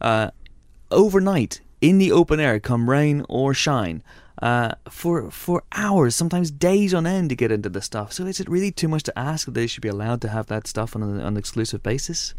[0.00, 0.30] uh,
[0.90, 4.02] overnight in the open air, come rain or shine,
[4.42, 8.12] uh, for for hours, sometimes days on end to get into the stuff.
[8.12, 10.46] So is it really too much to ask that they should be allowed to have
[10.46, 12.34] that stuff on an, on an exclusive basis?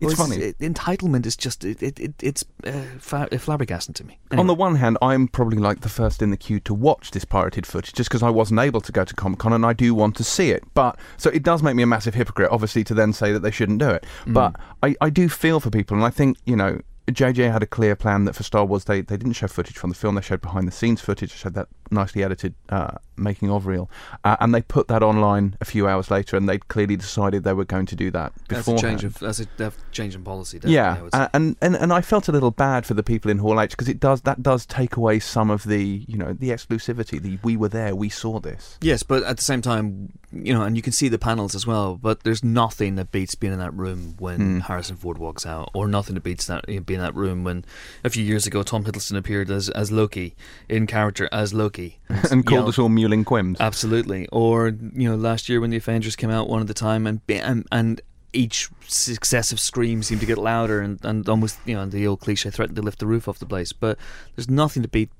[0.00, 0.36] It's funny.
[0.36, 4.18] it- entitlement is just it, it, it it's uh, fa- flabbergasting to me.
[4.32, 7.24] On the one hand, I'm probably like the first in the queue to watch this
[7.24, 9.94] pirated footage just because I wasn't able to go to Comic Con and I do
[9.94, 10.62] want to see it.
[10.74, 13.50] But so it does make me a massive hypocrite, obviously, to then say that they
[13.50, 14.04] shouldn't do it.
[14.26, 17.66] But I, I do feel for people, and I think, you know, JJ had a
[17.66, 20.20] clear plan that for Star Wars they, they didn't show footage from the film, they
[20.20, 23.90] showed behind the scenes footage, showed that nicely edited uh, making of reel.
[24.24, 27.52] Uh, and they put that online a few hours later and they'd clearly decided they
[27.52, 28.76] were going to do that that's before.
[28.76, 30.60] a change of that's a change in policy.
[30.64, 33.60] Yeah, uh, and, and and I felt a little bad for the people in Hall
[33.60, 37.20] H because it does that does take away some of the you know the exclusivity.
[37.20, 38.78] The we were there, we saw this.
[38.80, 41.66] Yes, but at the same time, you know, and you can see the panels as
[41.66, 41.96] well.
[41.96, 44.58] But there's nothing that beats being in that room when Hmm.
[44.60, 47.64] Harrison Ford walks out, or nothing that beats that being in that room when
[48.04, 50.36] a few years ago Tom Hiddleston appeared as as Loki
[50.68, 51.77] in character as Loki
[52.30, 53.58] And called yelled- us all mewling quims.
[53.60, 57.06] Absolutely, or you know, last year when the Avengers came out one at a time,
[57.06, 58.00] and and, and
[58.32, 62.50] each successive scream seemed to get louder and, and almost you know the old cliche
[62.50, 63.72] threatened to lift the roof off the place.
[63.72, 63.98] But
[64.34, 65.10] there's nothing to beat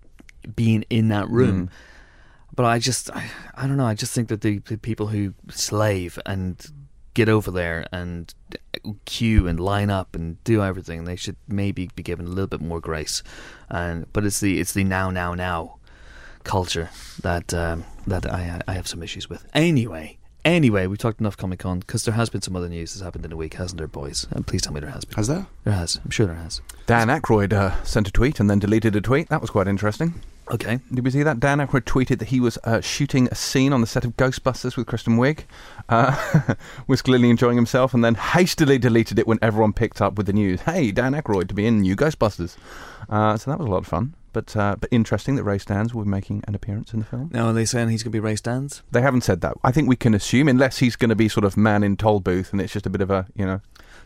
[0.55, 1.69] being in that room.
[1.69, 1.71] Mm.
[2.55, 3.87] But I just I, I don't know.
[3.87, 6.65] I just think that the, the people who slave and
[7.15, 8.33] get over there and
[9.05, 12.61] queue and line up and do everything, they should maybe be given a little bit
[12.61, 13.23] more grace.
[13.69, 15.78] And but it's the it's the now now now
[16.49, 19.47] culture that um, that I I have some issues with.
[19.55, 23.05] Anyway, anyway, we've talked enough Comic Con because there has been some other news that's
[23.05, 24.27] happened in a week, hasn't there, boys?
[24.31, 25.17] And please tell me there has been.
[25.17, 25.47] Has there?
[25.65, 26.01] There has.
[26.05, 26.61] I'm sure there has.
[26.87, 29.29] Dan Aykroyd uh, sent a tweet and then deleted a tweet.
[29.29, 30.15] That was quite interesting.
[30.51, 30.81] Okay.
[30.93, 31.41] Did we see that?
[31.41, 34.77] Dan Aykroyd tweeted that he was uh, shooting a scene on the set of Ghostbusters
[34.77, 35.41] with Kristen Wiig,
[35.91, 36.55] uh,
[36.87, 40.33] was clearly enjoying himself, and then hastily deleted it when everyone picked up with the
[40.33, 40.63] news.
[40.63, 42.57] Hey, Dan Aykroyd to be in new Ghostbusters.
[43.09, 44.15] Uh, so that was a lot of fun.
[44.33, 47.31] But uh, but interesting that Ray Stantz will be making an appearance in the film.
[47.33, 48.83] Now are they saying he's going to be Ray Stantz?
[48.91, 49.55] They haven't said that.
[49.65, 52.21] I think we can assume, unless he's going to be sort of man in toll
[52.21, 53.61] booth, and it's just a bit of a you know.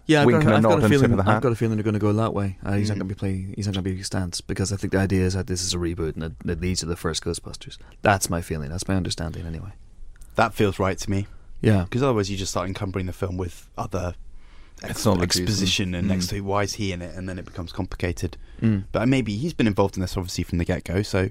[0.06, 1.10] Yeah, I've, Wink got, and a I've nod got a and tip feeling.
[1.12, 1.36] of the hat.
[1.36, 2.58] I've got a feeling they're going to go that way.
[2.64, 2.98] Uh, he's not Mm.
[3.00, 3.52] going to be play.
[3.56, 5.74] He's not going to be Stantz because I think the idea is that this is
[5.74, 7.78] a reboot and it, it leads to the first Ghostbusters.
[8.02, 8.70] That's my feeling.
[8.70, 9.72] That's my understanding anyway.
[10.36, 11.26] That feels right to me.
[11.60, 11.84] Yeah.
[11.84, 14.14] Because otherwise, you just start encumbering the film with other
[14.84, 17.72] ex- exposition and and- next to why is he in it, and then it becomes
[17.72, 18.36] complicated.
[18.60, 18.84] Mm.
[18.92, 21.30] But maybe he's been involved in this obviously from the get go, so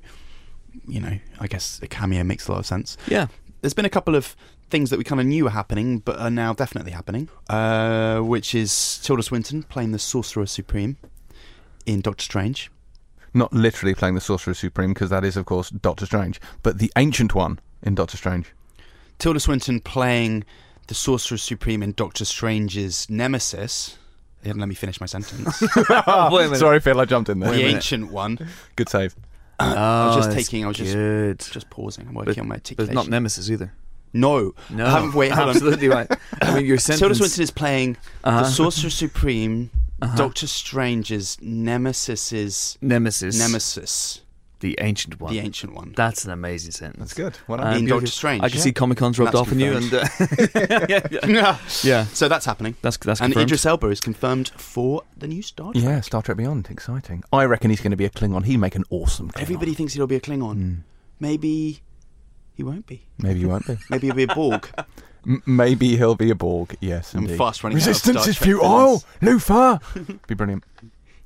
[0.88, 2.98] you know, I guess a cameo makes a lot of sense.
[3.08, 3.28] Yeah.
[3.62, 4.36] There's been a couple of
[4.70, 7.30] things that we kind of knew were happening, but are now definitely happening.
[7.50, 10.98] Uh, which is Tilda Swinton playing the Sorcerer Supreme
[11.86, 12.72] in Doctor Strange.
[13.34, 16.92] Not literally playing the Sorcerer Supreme, because that is, of course, Doctor Strange, but the
[16.98, 18.48] ancient one in Doctor Strange.
[19.20, 20.44] Tilda Swinton playing
[20.92, 23.98] the Sorcerer Supreme in Doctor Strange's nemesis.
[24.42, 25.64] They hadn't let me finish my sentence.
[25.90, 26.60] Oh, wait a minute.
[26.60, 27.50] Sorry, Phil, I jumped in there.
[27.54, 28.38] the ancient one.
[28.76, 29.16] Good save.
[29.58, 30.66] I was just Oh, taking.
[30.66, 31.40] I was just good.
[31.40, 32.10] just pausing.
[32.10, 32.96] I'm working But- on my But it's articulation.
[32.96, 33.72] not Nemesis either.
[34.12, 34.86] no, No.
[34.86, 35.56] I haven't- wait, hold on.
[35.56, 36.12] absolutely right.
[36.42, 37.00] I mean, your sentence.
[37.00, 38.42] Tilda Swinton is playing Uh-huh.
[38.42, 39.70] the Sorcerer Supreme,
[40.02, 40.18] Uh-huh.
[40.18, 43.40] Doctor Strange's nemesis's Nemesis.
[43.40, 44.20] nemesis,
[44.62, 45.34] The ancient one.
[45.34, 45.94] the ancient one.
[45.96, 47.00] That's an amazing sentence.
[47.00, 47.38] That's good.
[47.48, 47.74] Well Uh, done.
[47.74, 48.00] in beautiful.
[48.00, 48.44] Doctor Strange.
[48.44, 48.64] I can yeah.
[48.64, 50.08] see Comic Con's rubbed That's off on you, and uh,
[50.90, 52.06] yeah, yeah, yeah.
[52.06, 52.76] So that's happening.
[52.82, 53.50] That's that's and confirmed.
[53.50, 55.84] Idris Elba is confirmed for the new Star Trek.
[55.84, 56.68] yeah, Star Trek Beyond.
[56.70, 57.24] Exciting.
[57.34, 58.46] I reckon he's going to be a Klingon.
[58.46, 59.42] He'd make an awesome Klingon.
[59.42, 60.56] Everybody thinks he'll be a Klingon.
[60.58, 60.78] Mm.
[61.20, 61.82] Maybe
[62.54, 63.08] he won't be.
[63.18, 63.78] Maybe he won't be.
[63.90, 64.70] Maybe he'll be a Borg.
[65.26, 66.76] M- maybe he'll be a Borg.
[66.82, 67.38] Yes, I'm indeed.
[67.38, 68.88] fast running out of Resistance Star is futile.
[68.88, 69.06] villains.
[69.22, 69.80] Lufa.
[70.28, 70.64] be brilliant.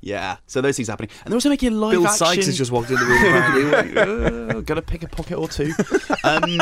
[0.06, 0.36] Yeah.
[0.46, 2.26] So those things happening, and they're also making a live Bill action.
[2.26, 3.24] Sykes has just walked in the room.
[3.24, 4.54] apparently.
[4.56, 5.72] uh, gotta pick a pocket or two.
[6.22, 6.60] Um,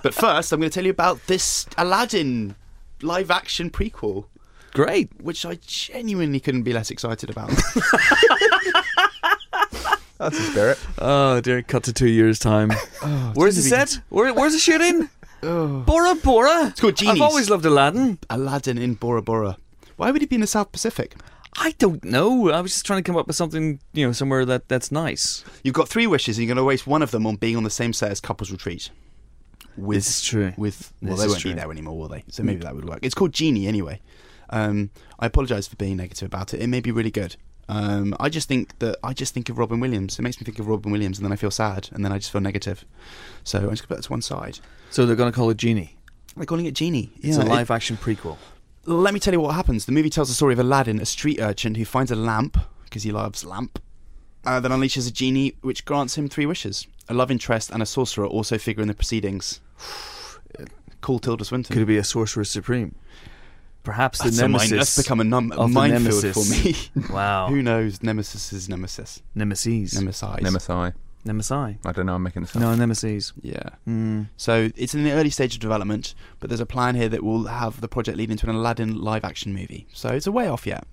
[0.00, 2.54] but first, I'm going to tell you about this Aladdin
[3.02, 4.26] live action prequel,
[4.74, 5.10] Great.
[5.20, 7.48] which I genuinely couldn't be less excited about.
[10.18, 10.78] That's the spirit.
[10.98, 11.62] Oh dear.
[11.62, 12.70] Cut to two years time.
[13.34, 13.98] Where's the set?
[14.08, 15.08] Where, where's the shooting?
[15.40, 16.68] Bora Bora.
[16.68, 18.20] It's called I've always loved Aladdin.
[18.30, 19.56] Aladdin in Bora Bora.
[19.96, 21.16] Why would he be in the South Pacific?
[21.60, 22.50] I don't know.
[22.50, 25.44] I was just trying to come up with something, you know, somewhere that that's nice.
[25.64, 27.64] You've got three wishes, and you're going to waste one of them on being on
[27.64, 28.90] the same set as Couples Retreat.
[29.76, 30.52] With, This is true.
[30.56, 31.50] With well, This they won't true.
[31.52, 32.24] be there anymore, will they?
[32.28, 33.00] So maybe that would work.
[33.02, 34.00] It's called Genie anyway.
[34.50, 36.60] Um, I apologise for being negative about it.
[36.62, 37.36] It may be really good.
[37.68, 40.18] Um, I just think that I just think of Robin Williams.
[40.18, 42.18] It makes me think of Robin Williams, and then I feel sad, and then I
[42.18, 42.84] just feel negative.
[43.44, 44.58] So I'm just going to put that to one side.
[44.90, 45.96] So they're going to call it Genie.
[46.36, 47.12] They're calling it Genie.
[47.20, 48.38] It's Yeah, a live action prequel.
[48.88, 49.84] Let me tell you what happens.
[49.84, 53.02] The movie tells the story of Aladdin, a street urchin who finds a lamp because
[53.02, 53.80] he loves lamp.
[54.44, 56.86] Uh, then unleashes a genie, which grants him three wishes.
[57.08, 59.60] A love interest and a sorcerer also figure in the proceedings.
[61.00, 61.72] Call Tilda Swinton.
[61.72, 62.94] Could it be a sorcerer supreme?
[63.84, 64.70] Perhaps the that's, a nemesis.
[64.70, 66.74] mine- that's become a, num- of the minefield for me.
[67.12, 67.48] wow.
[67.48, 68.02] Who knows?
[68.02, 69.22] Nemesis is nemesis.
[69.34, 69.94] Nemesis.
[69.94, 70.42] Nemesis.
[70.42, 70.94] Nemesis.
[71.28, 71.76] Nemesis.
[71.84, 72.14] I don't know.
[72.14, 72.62] I'm making this up.
[72.62, 73.32] No, Nemesis.
[73.42, 73.68] Yeah.
[73.84, 74.22] Hmm.
[74.36, 77.44] So it's in the early stage of development, but there's a plan here that will
[77.44, 79.86] have the project lead into an Aladdin live action movie.
[79.92, 80.84] So it's a way off yet.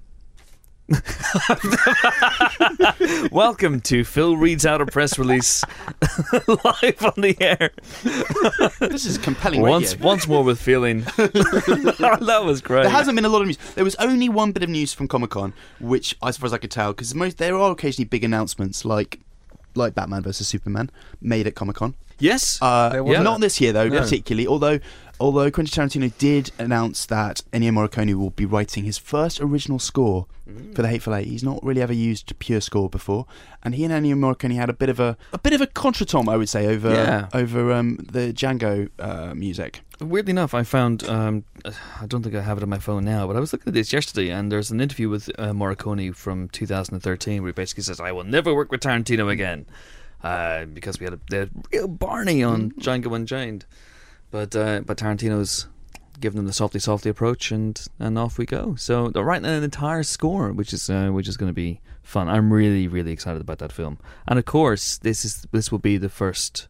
[3.31, 5.63] Welcome to Phil reads out a press release
[6.47, 7.71] live on the air.
[8.87, 10.05] This is compelling Once, radio.
[10.05, 11.01] once more with feeling.
[11.17, 12.83] that was great.
[12.83, 13.57] There hasn't been a lot of news.
[13.73, 16.59] There was only one bit of news from Comic Con, which, as far as I
[16.59, 19.21] could tell, because most there are occasionally big announcements like
[19.75, 20.89] like Batman versus Superman
[21.21, 21.93] made at Comic Con.
[22.19, 22.59] Yes.
[22.61, 23.99] Uh, There Not this year though, No.
[24.01, 24.47] particularly.
[24.47, 24.79] Although
[25.19, 30.27] although Quentin Tarantino did announce that Ennio Morricone will be writing his first original score
[30.75, 31.27] for the Hateful Eight.
[31.27, 33.25] He's not really ever used pure score before,
[33.63, 36.27] and he and Ennio Morricone had a bit of a a bit of a contretemps,
[36.29, 37.27] I would say, over Yeah.
[37.33, 39.81] over um, the Django uh, music.
[40.01, 41.45] Weirdly enough, I found um,
[42.01, 43.73] I don't think I have it on my phone now, but I was looking at
[43.73, 47.99] this yesterday, and there's an interview with uh, Morricone from 2013 where he basically says,
[47.99, 49.65] "I will never work with Tarantino again,"
[50.23, 53.65] uh, because we had a, had real Barney on Django Unchained.
[54.35, 55.67] But uh, but Tarantino's
[56.19, 58.75] give them the softly softly approach, and and off we go.
[58.75, 62.27] So they're writing an entire score, which is uh, which is going to be fun.
[62.27, 65.95] I'm really really excited about that film, and of course this is this will be
[65.97, 66.67] the first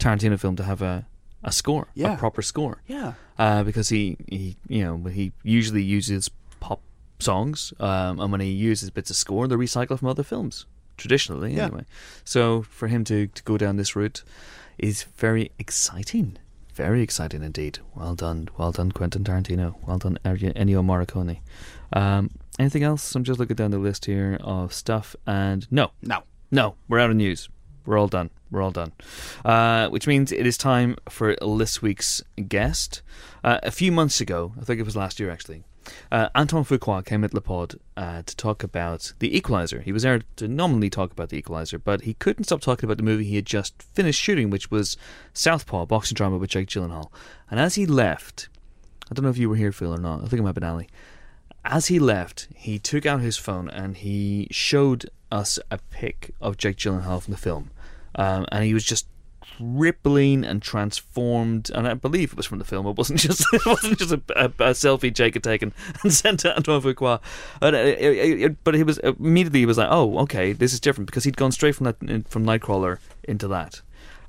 [0.00, 1.06] Tarantino film to have a
[1.44, 2.14] a score, Yeah.
[2.14, 3.12] a proper score, Yeah.
[3.38, 6.80] uh, because he he you know he usually uses pop
[7.20, 10.66] songs, um, and when he uses bits of score, they're recycled from other films
[10.96, 11.66] traditionally Yeah.
[11.66, 11.84] anyway.
[12.24, 14.24] So for him to to go down this route
[14.78, 16.38] is very exciting.
[16.74, 17.80] Very exciting indeed.
[17.94, 19.74] Well done, well done, Quentin Tarantino.
[19.86, 21.40] Well done, Ennio Morricone.
[21.92, 23.14] Um, anything else?
[23.14, 26.22] I'm just looking down the list here of stuff, and no, No.
[26.50, 27.48] no, we're out of news.
[27.84, 28.30] We're all done.
[28.50, 28.92] We're all done.
[29.44, 33.02] Uh, which means it is time for this week's guest.
[33.44, 35.64] Uh, a few months ago, I think it was last year actually,
[36.10, 39.80] uh, Antoine Fuqua came at Le Pod uh, to talk about The Equalizer.
[39.80, 42.96] He was there to nominally talk about The Equalizer, but he couldn't stop talking about
[42.96, 44.96] the movie he had just finished shooting, which was
[45.34, 47.10] Southpaw, boxing drama with Jake Gyllenhaal.
[47.50, 48.48] And as he left,
[49.10, 50.24] I don't know if you were here, Phil, or not.
[50.24, 50.88] I think might have been Ali
[51.64, 56.56] as he left, he took out his phone and he showed us a pic of
[56.56, 57.70] Jake Gyllenhaal from the film,
[58.14, 59.06] um, and he was just
[59.60, 61.70] rippling and transformed.
[61.74, 62.86] And I believe it was from the film.
[62.86, 66.40] It wasn't just it wasn't just a, a, a selfie Jake had taken and sent
[66.40, 67.20] to Antoine Fuqua.
[67.60, 70.80] But, uh, it- it- but he was immediately he was like, "Oh, okay, this is
[70.80, 71.96] different," because he'd gone straight from that
[72.28, 73.82] from Nightcrawler into that,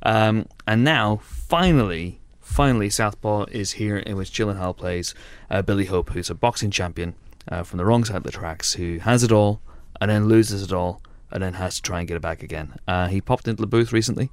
[0.04, 2.20] um, and now finally.
[2.46, 5.16] Finally, Southpaw is here, in which Gyllenhaal plays
[5.50, 7.16] uh, Billy Hope, who's a boxing champion
[7.50, 9.60] uh, from the wrong side of the tracks, who has it all
[10.00, 12.76] and then loses it all and then has to try and get it back again.
[12.88, 14.30] Uh, he popped into the booth recently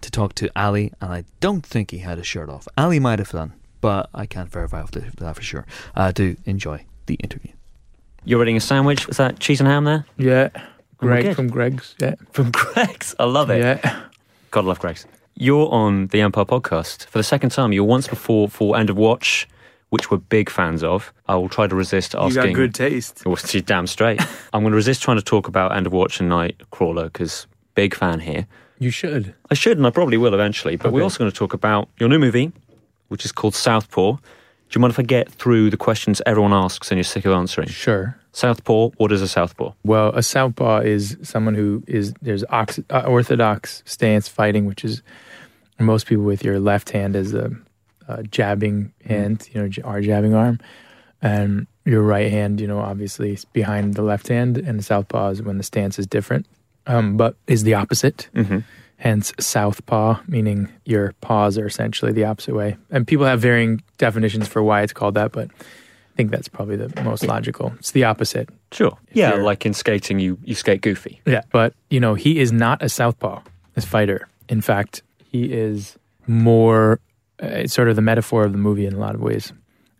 [0.00, 2.68] to talk to Ali, and I don't think he had his shirt off.
[2.76, 5.66] Ali might have done, but I can't verify that for sure.
[5.94, 7.52] Uh, do enjoy the interview.
[8.24, 9.06] You're eating a sandwich.
[9.06, 10.04] Was that cheese and ham there?
[10.16, 10.50] Yeah.
[10.98, 11.36] Greg good.
[11.36, 11.94] from Greggs.
[12.00, 12.14] Yeah.
[12.32, 13.14] From Greggs.
[13.18, 13.60] I love it.
[13.60, 14.04] Yeah.
[14.50, 15.06] God love Greggs.
[15.34, 17.72] You're on the Empire podcast for the second time.
[17.72, 19.48] You were once before for End of Watch,
[19.90, 21.12] which we're big fans of.
[21.28, 22.42] I will try to resist You asking.
[22.42, 23.22] got good taste.
[23.26, 24.20] Well, she's damn straight.
[24.52, 27.94] I'm going to resist trying to talk about End of Watch and Nightcrawler because big
[27.94, 28.46] fan here.
[28.78, 29.34] You should.
[29.50, 30.76] I should, and I probably will eventually.
[30.76, 32.52] But we're also going to talk about your new movie,
[33.08, 34.12] which is called Southpaw.
[34.12, 34.20] Do
[34.74, 37.68] you mind if I get through the questions everyone asks and you're sick of answering?
[37.68, 38.18] Sure.
[38.32, 39.72] Southpaw, what is a Southpaw?
[39.82, 45.02] Well, a southpaw is someone who is there's ox, uh, orthodox stance fighting, which is
[45.80, 47.50] most people with your left hand as a,
[48.06, 50.60] a jabbing hand, you know, our jabbing arm,
[51.22, 55.30] and your right hand, you know, obviously is behind the left hand, and the southpaw
[55.30, 56.46] is when the stance is different,
[56.88, 58.28] um, but is the opposite.
[58.34, 58.58] Mm-hmm.
[58.96, 62.76] hence southpaw, meaning your paws are essentially the opposite way.
[62.90, 66.74] And people have varying definitions for why it's called that, but I think that's probably
[66.74, 67.72] the most logical.
[67.78, 68.48] It's the opposite.
[68.72, 68.98] Sure.
[69.12, 71.20] Yeah, like in skating, you, you skate goofy.
[71.24, 71.42] Yeah.
[71.52, 73.40] But, you know, he is not a southpaw,
[73.74, 74.26] this fighter.
[74.48, 75.96] In fact, he is
[76.26, 76.98] more,
[77.40, 79.52] uh, it's sort of the metaphor of the movie in a lot of ways.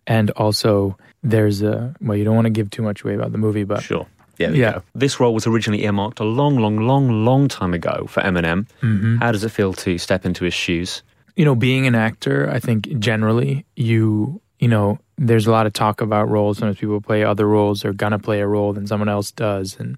[0.07, 3.37] And also, there's a, well, you don't want to give too much away about the
[3.37, 4.05] movie, but Sure.
[4.39, 4.47] Yeah.
[4.47, 4.71] there you Yeah.
[4.73, 4.81] go.
[4.95, 8.65] This role was originally earmarked a long, long, long, long time ago for Eminem.
[8.81, 9.19] Mhm.
[9.19, 11.03] How does it feel to step into his shoes?
[11.35, 15.71] you know, being an actor, I think generally you, you know, there's a lot of
[15.71, 16.57] talk about roles.
[16.57, 17.79] Sometimes people play other roles.
[17.81, 19.77] They're gonna play a role than someone else does.
[19.79, 19.95] And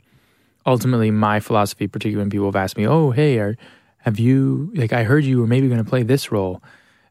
[0.67, 3.57] ultimately, my philosophy, particularly when people have asked me, "Oh, hey, are,
[3.99, 6.61] have you like I heard you were maybe going to play this role?"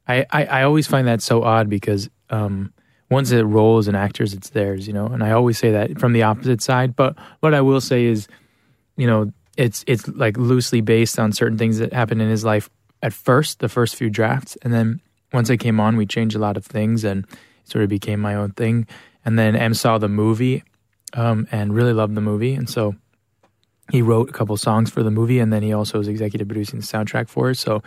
[0.06, 2.72] I, I I always find that so odd because um,
[3.10, 5.06] once a role is an actor's, it's theirs, you know.
[5.06, 6.94] And I always say that from the opposite side.
[6.96, 8.28] But what I will say is,
[8.96, 12.70] you know, it's it's like loosely based on certain things that happened in his life
[13.02, 15.00] at first, the first few drafts, and then
[15.32, 18.20] once I came on, we changed a lot of things and it sort of became
[18.20, 18.86] my own thing.
[19.24, 20.64] And then M saw the movie
[21.14, 22.94] um, and really loved the movie, and so
[23.90, 26.80] he wrote a couple songs for the movie, and then he also was executive producing
[26.80, 27.56] the soundtrack for it.
[27.56, 27.82] So,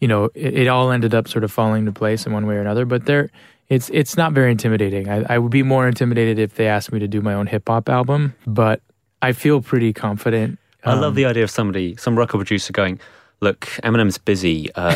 [0.00, 2.54] you know, it, it all ended up sort of falling into place in one way
[2.54, 2.84] or another.
[2.84, 3.30] But there,
[3.70, 5.08] it's it's not very intimidating.
[5.08, 7.66] I, I would be more intimidated if they asked me to do my own hip
[7.68, 8.80] hop album, but
[9.22, 10.58] I feel pretty confident.
[10.84, 12.98] I love Um, the idea of somebody, some record producer going,
[13.40, 14.70] look, Eminem's busy.
[14.74, 14.94] Uh,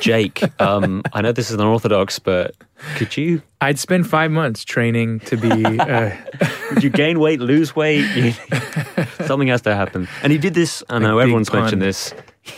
[0.00, 2.54] Jake, um, I know this is unorthodox, but
[2.96, 5.50] could you I'd spend five months training to be.
[5.78, 6.10] Uh,
[6.74, 8.04] Would you gain weight, lose weight?
[8.16, 8.32] You-
[9.26, 10.08] Something has to happen.
[10.22, 11.60] And he did this, I know everyone's pun.
[11.60, 12.12] mentioned this.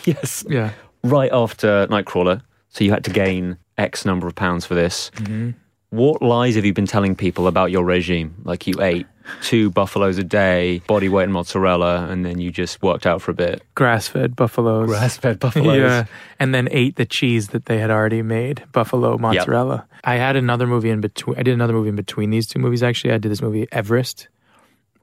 [0.04, 0.44] Yes.
[0.48, 0.70] yeah.
[1.04, 2.40] Right after Nightcrawler.
[2.76, 5.10] So you had to gain X number of pounds for this.
[5.16, 5.50] Mm-hmm.
[5.90, 8.34] What lies have you been telling people about your regime?
[8.44, 9.06] Like you ate
[9.40, 13.30] two buffaloes a day, body weight in mozzarella, and then you just worked out for
[13.30, 13.62] a bit.
[13.74, 14.88] Grass fed buffaloes.
[14.88, 15.78] Grass fed buffaloes.
[15.78, 16.04] Yeah.
[16.38, 19.86] And then ate the cheese that they had already made, buffalo mozzarella.
[20.04, 21.38] I had another movie in between.
[21.38, 23.14] I did another movie in between these two movies, actually.
[23.14, 24.28] I did this movie, Everest,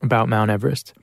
[0.04, 0.94] about Mount Everest.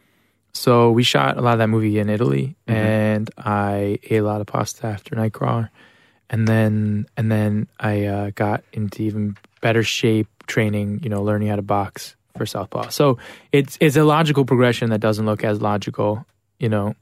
[0.53, 2.79] So we shot a lot of that movie in Italy, Mm-hmm.
[2.79, 5.69] and I ate a lot of pasta after Nightcrawler.
[6.31, 11.01] And then and then I uh, got into even better shape training.
[11.03, 12.89] You know, learning how to box for southpaw.
[12.89, 13.19] So
[13.53, 16.25] it's it's a logical progression that doesn't look as logical.
[16.59, 16.95] You know,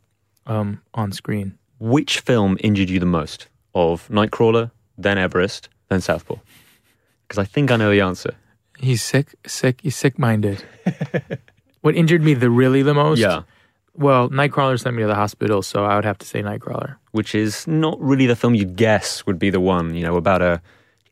[0.47, 1.59] um, on screen.
[1.79, 3.47] Which film injured you the most?
[3.75, 6.37] Of Nightcrawler, then Everest, then Southpaw?
[7.27, 8.35] Because I think I know the answer.
[8.79, 9.81] He's sick, sick.
[9.83, 10.65] He's sick minded.
[11.83, 13.19] what injured me the really the most?
[13.19, 13.43] Yeah.
[13.99, 16.97] Well, Nightcrawler sent me to the hospital, so I would have to say Nightcrawler.
[17.11, 20.41] Which is not really the film you'd guess would be the one, you know, about
[20.41, 20.63] a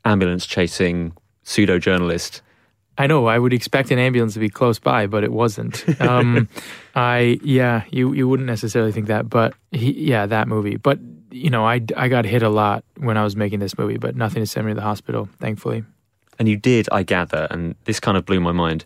[0.05, 1.13] ambulance chasing
[1.43, 2.43] pseudo journalist.
[2.97, 3.27] I know.
[3.27, 5.85] I would expect an ambulance to be close by, but it wasn't.
[6.01, 6.49] Um,
[6.95, 10.77] I yeah, you you wouldn't necessarily think that, but he, yeah, that movie.
[10.77, 11.01] But
[11.33, 14.15] you know, I I got hit a lot when I was making this movie, but
[14.15, 15.85] nothing to send me to the hospital, thankfully.
[16.39, 18.85] And you did, I gather, and this kind of blew my mind,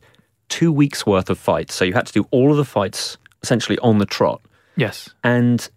[0.49, 1.75] two weeks worth of fights.
[1.75, 4.41] So you had to do all of the fights essentially on the trot.
[4.77, 5.69] Yes, And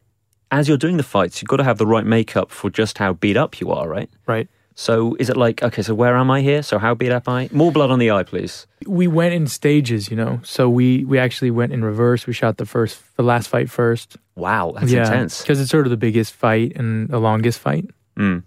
[0.52, 3.14] as you're doing the fights, you've got to have the right makeup for just how
[3.14, 4.10] beat up you are, right?
[4.28, 4.48] right.
[4.76, 6.64] So is it like, okay, so where am I here?
[6.64, 7.50] So how beat up am I?
[7.52, 8.66] More blood on the eye, please.
[8.88, 10.40] We went in stages, you know.
[10.44, 12.26] So we we actually went in reverse.
[12.26, 14.18] We shot the first, the last fight first.
[14.36, 15.42] Wow, that's yeah, intense.
[15.42, 17.86] because it's sort of the biggest fight and the longest fight.
[18.18, 18.44] Mm.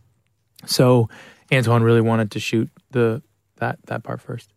[0.65, 1.09] So
[1.53, 3.23] Antoine really wanted to shoot the
[3.59, 4.51] that that part first.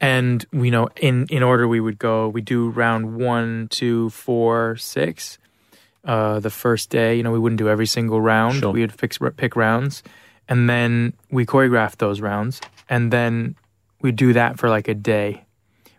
[0.00, 2.28] And we know in in order we would go.
[2.28, 5.38] We do round one, two, four, six.
[6.02, 8.54] Uh, the first day, you know, we wouldn't do every single round.
[8.56, 8.70] Sure.
[8.72, 10.02] We would fix pick rounds,
[10.48, 13.54] and then we choreographed those rounds, and then
[14.00, 15.44] we do that for like a day.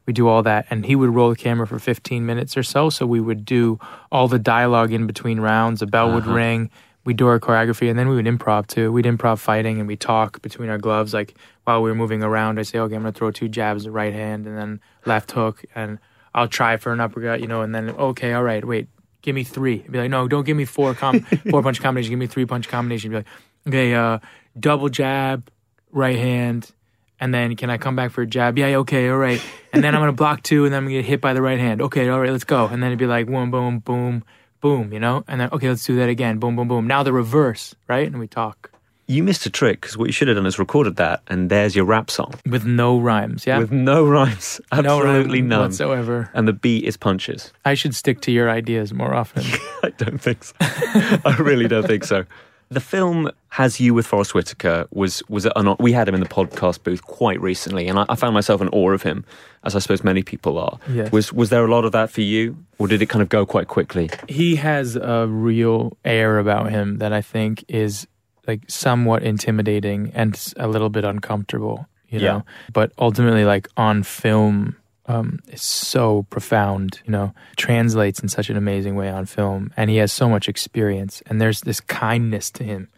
[0.07, 2.89] We do all that, and he would roll the camera for 15 minutes or so.
[2.89, 3.79] So we would do
[4.11, 5.83] all the dialogue in between rounds.
[5.83, 6.33] A bell would Uh-huh.
[6.33, 6.71] ring.
[7.03, 8.91] We do our choreography, and then we would improv too.
[8.91, 11.13] We'd improv fighting, and we talk between our gloves.
[11.13, 11.33] Like
[11.63, 14.13] while we were moving around, I say, "Okay, I'm gonna throw two jabs, the right
[14.13, 15.97] hand, and then left hook, and
[16.33, 18.87] I'll try for an uppercut, you know, and then okay, all right, wait,
[19.21, 19.81] give me three.
[19.83, 22.11] I'd be like, no, don't give me four com- four punch combination.
[22.11, 23.09] Give me three punch combination.
[23.09, 23.27] Be like,
[23.67, 24.19] okay, uh,
[24.59, 25.49] double jab,
[25.91, 26.71] right hand,
[27.19, 28.57] and then can I come back for a jab?
[28.57, 29.41] Yeah, okay, all right.
[29.73, 31.59] And then I'm gonna block two, and then I'm gonna get hit by the right
[31.59, 31.81] hand.
[31.81, 32.67] Okay, all right, let's go.
[32.67, 34.23] And then it'd be like boom, boom, boom,
[34.61, 35.23] boom, you know.
[35.27, 36.37] And then okay, let's do that again.
[36.39, 36.87] Boom, boom, boom.
[36.87, 38.07] Now the reverse, right?
[38.07, 38.71] And we talk
[39.07, 41.75] You missed a trick because what you should have done is recorded that, and there's
[41.75, 43.45] your rap song with no rhymes.
[43.45, 46.29] Yeah, with no rhymes, no absolutely rhyme none, whatsoever.
[46.33, 47.51] and the beat is punches.
[47.65, 49.43] I should stick to your ideas more often.
[49.83, 50.55] I don't think so.
[50.61, 52.23] I really don't think so.
[52.71, 56.27] The film has you with Forest Whitaker was was an, we had him in the
[56.27, 59.25] podcast booth quite recently, and I, I found myself in awe of him,
[59.65, 60.79] as I suppose many people are.
[60.89, 61.11] Yes.
[61.11, 63.45] Was was there a lot of that for you, or did it kind of go
[63.45, 64.09] quite quickly?
[64.29, 68.07] he has a real air about him that I think is
[68.47, 72.31] like somewhat intimidating and a little bit uncomfortable, you Yeah.
[72.37, 72.45] know.
[72.73, 78.57] But ultimately, like on film, um, it's so profound, you know, translates in such an
[78.57, 81.21] amazing way on film, and he has so much experience.
[81.25, 82.89] And there's this kindness to him.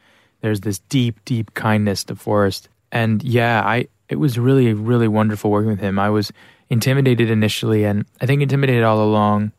[0.42, 2.70] There's this deep, deep kindness to Forest.
[2.92, 5.98] And yeah, I it was really, really wonderful working with him.
[5.98, 6.32] I was
[6.70, 9.52] intimidated initially, and I think intimidated all along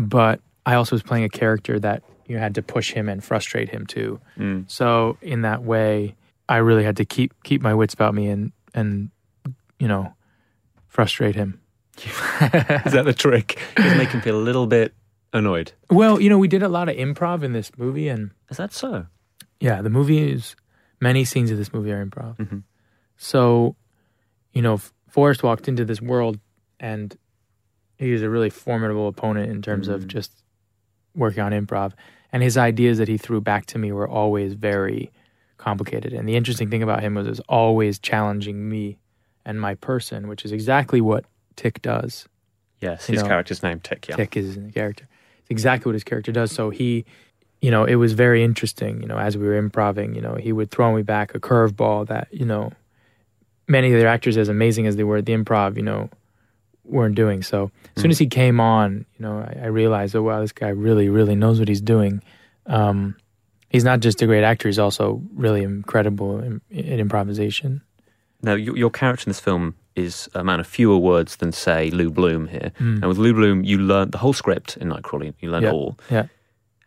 [0.00, 3.68] but I also was playing a character that you had to push him and frustrate
[3.68, 4.20] him too.
[4.38, 4.70] Mm.
[4.70, 6.14] So in that way,
[6.48, 9.10] I really had to keep keep my wits about me and and
[9.78, 10.14] you know
[10.90, 11.58] frustrate him.
[11.98, 13.58] Is that the trick?
[13.78, 14.92] Just make him feel a little bit
[15.32, 15.72] annoyed.
[15.88, 18.72] Well, you know, we did a lot of improv in this movie, and Is that
[18.74, 19.06] so?
[19.60, 20.54] yeah, the movie is
[21.00, 22.36] many scenes of this movie are improv.
[22.36, 22.62] Mhm.
[23.16, 23.76] So,
[24.52, 26.38] you know, F- Forest walked into this world,
[26.78, 27.16] and
[27.98, 30.06] he was a really formidable opponent in terms of Mm.
[30.08, 30.42] just
[31.14, 31.92] working on improv.
[32.32, 35.10] And his ideas that he threw back to me were always very
[35.58, 36.12] complicated.
[36.12, 38.98] And the interesting thing about him was, it was always challenging me
[39.44, 41.24] and my person, which is exactly what
[41.56, 42.28] Tick does.
[42.80, 44.08] Yes, You his know, character's name Tick.
[44.08, 44.16] Yeah.
[44.16, 45.06] Tick is in the character.
[45.40, 46.50] It's exactly what his character does.
[46.52, 47.04] So he,
[47.60, 49.02] you know, it was very interesting.
[49.02, 52.06] You know, as we were improvising, you know, he would throw me back a curveball
[52.08, 52.72] that you know,
[53.68, 56.08] many of their actors, as amazing as they were at the improv, you know,
[56.84, 57.42] weren't doing.
[57.42, 60.52] So as soon as he came on, you know, I, I realized, oh wow, this
[60.52, 62.22] guy really, really knows what he's doing.
[62.66, 63.16] Um,
[63.68, 67.82] he's not just a great actor; he's also really incredible in, in improvisation.
[68.42, 71.90] Now, your, your character in this film is a man of fewer words than, say,
[71.90, 72.72] Lou Bloom here.
[72.78, 72.96] Mm.
[73.00, 75.34] And with Lou Bloom, you learned the whole script in Nightcrawler.
[75.40, 75.70] You learned Yeah.
[75.70, 75.98] it all.
[76.10, 76.26] Yeah.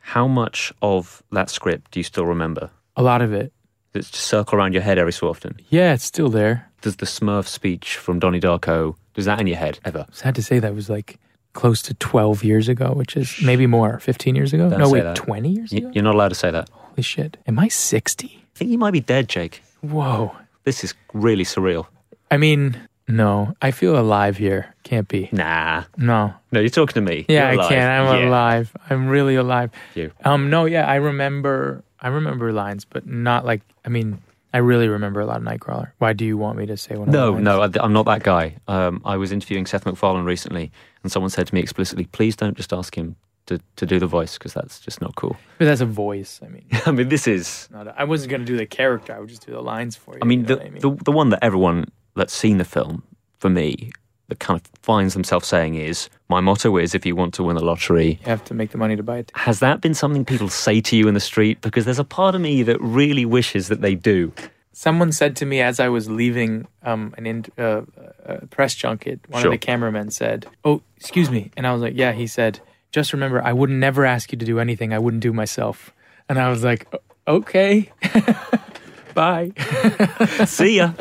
[0.02, 2.70] How much of that script do you still remember?
[2.96, 3.54] A lot of it,
[3.94, 5.56] Does it just circle around your head every so often?
[5.70, 6.70] yeah, it's still there.
[6.82, 10.06] Does the Smurf speech from Donnie Darko, does that in your head ever?
[10.12, 11.20] sad to say that was like
[11.54, 14.70] close to 12 years ago, which is maybe more, 15 years ago.
[14.70, 15.16] Don't no, wait, that.
[15.16, 15.92] 20 years ago?
[15.94, 16.68] You're not allowed to say that.
[16.70, 17.38] Holy shit.
[17.48, 18.28] Am I 60?
[18.28, 19.62] I think you might be dead, Jake.
[19.82, 20.36] Whoa.
[20.64, 21.88] This is really surreal.
[22.32, 24.74] I mean, no, I feel alive here.
[24.84, 25.30] Can't be.
[25.32, 25.84] Nah.
[25.98, 26.34] No.
[26.52, 27.26] No, you're talking to me.
[27.28, 27.92] Yeah, I can't.
[28.10, 28.30] I'm Yeah.
[28.30, 28.72] alive.
[28.90, 29.72] I'm really alive.
[29.96, 30.12] You.
[30.26, 33.62] Um, no, yeah, I remember I remember lines, but not like.
[33.86, 34.20] I mean,
[34.54, 35.92] I really remember a lot of Nightcrawler.
[36.00, 37.10] Why do you want me to say one?
[37.12, 37.62] No, no.
[37.62, 38.58] I, I'm not that guy.
[38.68, 40.72] Um, I was interviewing Seth MacFarlane recently,
[41.04, 43.16] and someone said to me explicitly, "Please don't just ask him
[43.48, 46.40] to, to do the voice because that's just not cool." But that's a voice.
[46.44, 47.68] I mean, I mean, this is.
[47.72, 49.14] not a, I wasn't gonna do the character.
[49.16, 50.20] I would just do the lines for you.
[50.22, 50.82] I mean, you know the, I mean?
[50.82, 51.86] the the one that everyone
[52.16, 53.04] that's seen the film,
[53.40, 53.92] for me,
[54.30, 57.56] that kind of finds themselves saying is, "My motto is, if you want to win
[57.56, 59.32] the lottery." you have to make the money to buy it.
[59.36, 61.60] Has that been something people say to you in the street?
[61.62, 64.32] Because there's a part of me that really wishes that they do.
[64.76, 67.82] Someone said to me as I was leaving um, an in, uh,
[68.26, 69.50] uh, press junket, one Sure.
[69.50, 72.60] of the cameramen said, "Oh, excuse me," and I was like, "Yeah." He said,
[72.94, 75.92] "Just remember, I would never ask you to do anything I wouldn't do myself."
[76.30, 76.88] And I was like,
[77.28, 77.92] "Okay,
[79.14, 79.52] bye."
[80.46, 80.94] See ya.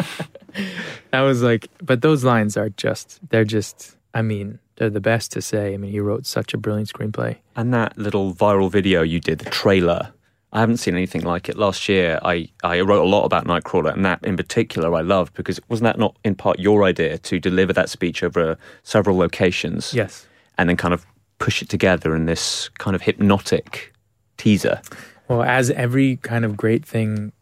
[1.13, 3.97] I was like, but those lines are just—they're just.
[4.15, 5.73] I mean, they're the best to say.
[5.73, 7.37] I mean, he wrote such a brilliant screenplay.
[7.57, 10.13] And that little viral video you did, the trailer,
[10.53, 11.57] I haven't seen anything like it.
[11.57, 15.33] Last year, I, I wrote a lot about Nightcrawler, and that in particular I loved
[15.33, 19.95] because wasn't that not in part your idea to deliver that speech over several locations
[19.95, 20.27] Yes.
[20.59, 21.07] and then kind of
[21.43, 23.93] push it together in this kind of hypnotic
[24.37, 24.81] teaser?
[25.29, 27.33] Well, as every kind of great thing,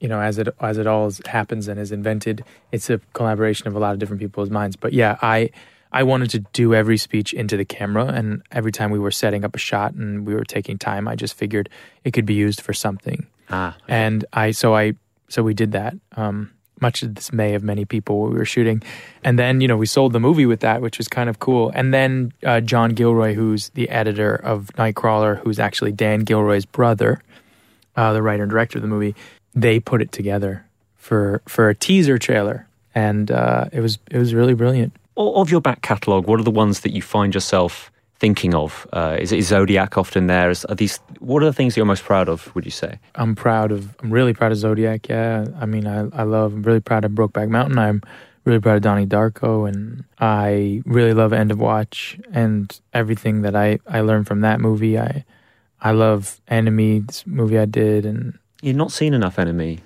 [0.00, 3.74] you know, as it as it all happens and is invented, it's a collaboration of
[3.74, 4.76] a lot of different people's minds.
[4.76, 5.50] But yeah, I
[5.92, 9.44] I wanted to do every speech into the camera, and every time we were setting
[9.44, 11.68] up a shot and we were taking time, I just figured
[12.04, 13.26] it could be used for something.
[13.48, 14.94] Ah, And I so I
[15.28, 15.94] so we did that.
[16.16, 16.50] Um,
[16.80, 18.82] much to the dismay of many people we were shooting,
[19.24, 21.70] and then you know we sold the movie with that, which was kind of cool.
[21.74, 27.20] And then uh, John Gilroy, who's the editor of Nightcrawler, who's actually Dan Gilroy's brother,
[27.96, 29.14] uh, the writer and director of the movie,
[29.54, 30.64] they put it together
[30.96, 34.92] for for a teaser trailer, and uh, it was it was really brilliant.
[35.16, 38.86] Of your back catalogue, what are the ones that you find yourself thinking of?
[38.92, 40.50] Uh, is, is Zodiac often there?
[40.50, 40.98] Is, are these?
[41.20, 42.54] What are the things you're most proud of?
[42.54, 42.98] Would you say?
[43.14, 43.94] I'm proud of.
[44.02, 45.08] I'm really proud of Zodiac.
[45.08, 46.52] Yeah, I mean, I I love.
[46.54, 47.78] I'm really proud of Brokeback Mountain.
[47.78, 48.02] I'm
[48.44, 53.54] really proud of Donnie Darko, and I really love End of Watch and everything that
[53.56, 54.98] I I learned from that movie.
[54.98, 55.24] I
[55.80, 59.80] I love Enemy, this movie I did, and You've not seen enough Enemy.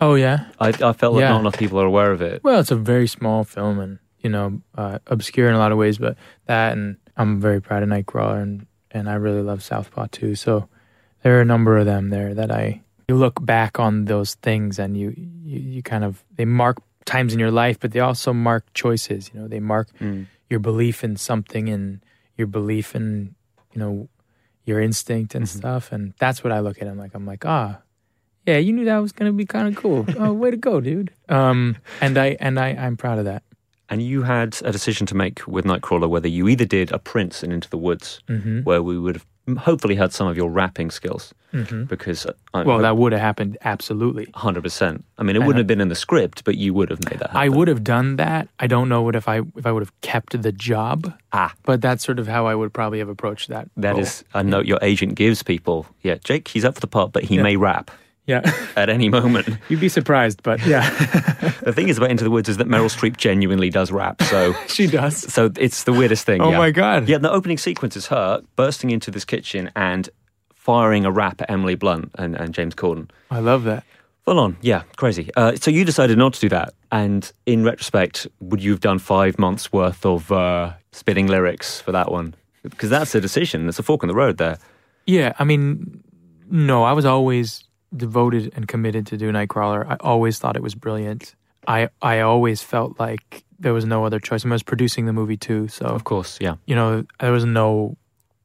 [0.00, 0.46] oh yeah.
[0.60, 1.30] I, I felt like Yeah.
[1.30, 2.42] not enough people are aware of it.
[2.44, 5.78] Well, it's a very small film, and you know, uh, obscure in a lot of
[5.78, 6.16] ways, but
[6.46, 10.34] that and I'm very proud of Nightcrawler, and and I really love Southpaw too.
[10.34, 10.68] So
[11.22, 14.78] there are a number of them there that I you look back on those things,
[14.78, 18.32] and you you, you kind of they mark times in your life, but they also
[18.32, 19.30] mark choices.
[19.32, 20.26] You know, they mark Mm.
[20.50, 22.00] your belief in something and
[22.36, 23.34] your belief in
[23.72, 24.08] you know
[24.64, 25.56] your instinct and Mhm.
[25.58, 26.88] stuff, and that's what I look at.
[26.88, 27.78] I'm like I'm like ah.
[28.46, 30.06] Yeah, you knew that was gonna be kind of cool.
[30.18, 31.12] Oh, way to go, dude!
[31.28, 33.42] Um, and I and I I'm proud of that.
[33.92, 37.42] And you had a decision to make with Nightcrawler whether you either did a Prince
[37.44, 38.60] in Into the Woods, Mm-hmm.
[38.62, 39.26] where we would have
[39.58, 41.84] hopefully had some of your rapping skills, Mm-hmm.
[41.84, 44.26] because uh, I, Well, that would have happened absolutely.
[44.34, 45.04] hundred percent.
[45.18, 47.18] I mean, it I wouldn't have been in the script, but you would have made
[47.18, 47.28] that.
[47.32, 47.36] Happen.
[47.36, 48.48] I would have done that.
[48.58, 51.82] I don't know what if I if I would have kept the job, Ah, but
[51.82, 53.68] that's sort of how I would probably have approached that.
[53.76, 54.00] that role.
[54.00, 55.84] is a note your agent gives people.
[56.00, 57.42] Yeah, Jake, he's up for the part, but he Yeah.
[57.42, 57.90] may rap
[58.26, 58.40] yeah.
[58.76, 59.48] at any moment.
[59.68, 60.88] You'd be surprised, but yeah,
[61.62, 64.22] the thing is about Into the Woods is that Meryl Streep genuinely does rap.
[64.22, 65.32] So, she does.
[65.32, 66.40] so it's the weirdest thing.
[66.40, 66.58] Oh yeah.
[66.58, 67.08] my god.
[67.08, 70.08] Yeah, the opening sequence is her bursting into this kitchen and
[70.54, 73.10] firing a rap at Emily Blunt and, and James Corden.
[73.30, 73.84] I love that.
[74.24, 75.30] Full on, yeah, crazy.
[75.36, 79.00] Uh, so you decided not to do that, and in retrospect, would you have done
[79.00, 82.36] five months worth of uh, spitting lyrics for that one?
[82.62, 83.64] Because that's a decision.
[83.64, 84.58] There's a fork in the road there.
[85.08, 86.04] Yeah, I mean,
[86.48, 87.64] no, I was always
[87.96, 89.86] devoted and committed to do Nightcrawler.
[89.88, 91.34] I always thought it was brilliant.
[91.66, 94.44] I I always felt like there was no other choice.
[94.44, 96.56] I, mean, I was producing the movie too, so Of course, yeah.
[96.66, 97.96] you know there was no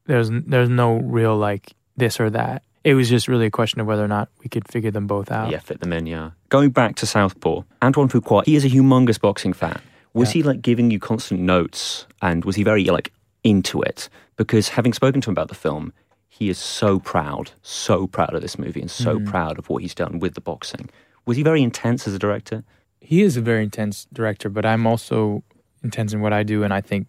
[0.06, 2.64] there's there's no real like this or that.
[2.84, 5.30] It was just really a question of whether or not we could figure them both
[5.32, 5.52] out.
[5.52, 6.32] Yeah, fit them in, yeah.
[6.50, 9.82] Going back to Southpaw, Antoine Fuqua, he is a humongous boxing fan.
[10.14, 10.34] Was Yeah.
[10.34, 13.12] he like giving you constant notes and was he very like
[13.44, 14.08] into it?
[14.38, 15.92] Because having spoken to him about the film,
[16.38, 19.26] he is so proud, so proud of this movie and so Mhm.
[19.26, 20.88] proud of what he's done with the boxing.
[21.26, 22.64] Was he very intense as a director?
[23.02, 25.44] He is a very intense director, but I'm also
[25.84, 27.08] intense in what I do, and I think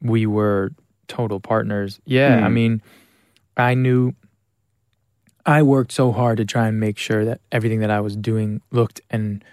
[0.00, 0.70] we were
[1.08, 2.00] total partners.
[2.06, 2.52] Yeah, I Mm.
[2.54, 2.82] mean,
[3.58, 4.14] I knew
[5.44, 8.62] I worked so hard to try and make sure that everything that I was doing
[8.70, 9.44] looked and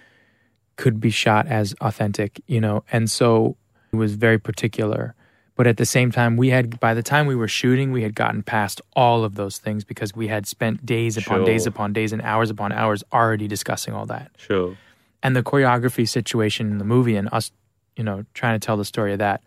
[0.78, 3.58] could be shot as authentic, you know, and so
[3.92, 5.16] he was very particular.
[5.60, 8.16] But at the same time, we had, by the time we were shooting, we had
[8.16, 12.14] gotten past all of those things because we had spent days upon days upon days
[12.14, 14.78] and hours upon hours already discussing all that Sure.
[15.22, 17.52] and the choreography situation in the movie and us
[17.98, 19.44] you know trying to tell the story of that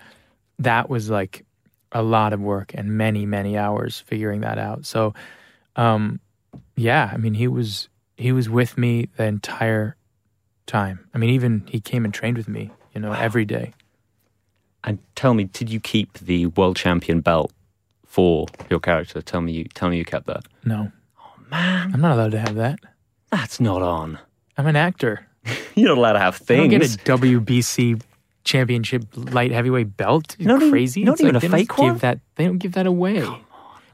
[0.59, 1.47] that was like
[1.93, 5.15] a lot of work and many many hours figuring that out so
[5.77, 6.21] um
[6.77, 7.89] yeah, I mean, he was
[8.19, 9.97] he was with me the entire
[10.67, 11.09] time.
[11.15, 13.73] I mean, even he came and trained with me, you know, every day.
[14.85, 17.53] And tell me, did you keep the world champion belt
[18.07, 19.23] for your character?
[19.23, 20.45] Tell me you tell me you kept that.
[20.65, 22.81] No, oh, Man, I'm not allowed to have that.
[23.31, 24.19] that's not on.
[24.59, 25.27] I'm an actor.
[25.75, 26.99] You're not allowed to have I don't get a.
[26.99, 28.03] WBC
[28.45, 30.37] championship light heavyweight belt.
[30.41, 31.05] Not even- crazy?
[31.05, 31.93] not It's even like a they don't fake one?
[31.93, 33.25] Give that they don't give that away.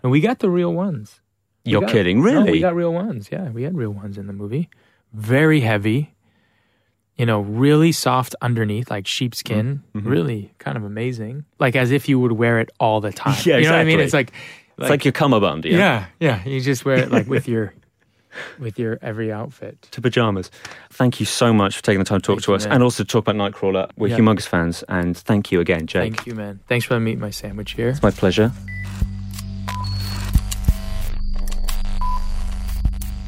[0.02, 1.20] And we got the real ones.
[1.66, 2.52] We You're got- kidding, No, really?
[2.52, 3.28] we got real ones.
[3.30, 4.68] Yeah, we had real ones in the movie.
[5.12, 6.14] Very heavy.
[7.18, 9.82] You know, really soft underneath, like sheepskin.
[9.94, 10.08] Mm-hmm.
[10.08, 11.44] Really kind of amazing.
[11.58, 13.36] Like as if you would wear it all the time.
[13.44, 13.98] Yeah, you know what I mean?
[14.00, 14.32] It's like,
[14.78, 15.76] it's like your cummerbund, yeah?
[15.78, 16.06] yeah,
[16.44, 16.44] yeah.
[16.48, 17.74] You just wear it like with your
[18.60, 19.82] with your every outfit.
[19.90, 20.50] To pajamas.
[20.90, 22.74] Thank you so much for taking the time to talk Thank to us man.
[22.74, 23.90] and also to talk about Nightcrawler.
[23.96, 24.18] We're Yeah.
[24.18, 26.14] humongous fans, and thank you again, Jake.
[26.14, 26.60] Thank you, man.
[26.68, 27.88] Thanks for letting me eat my sandwich here.
[27.88, 28.52] It's my pleasure.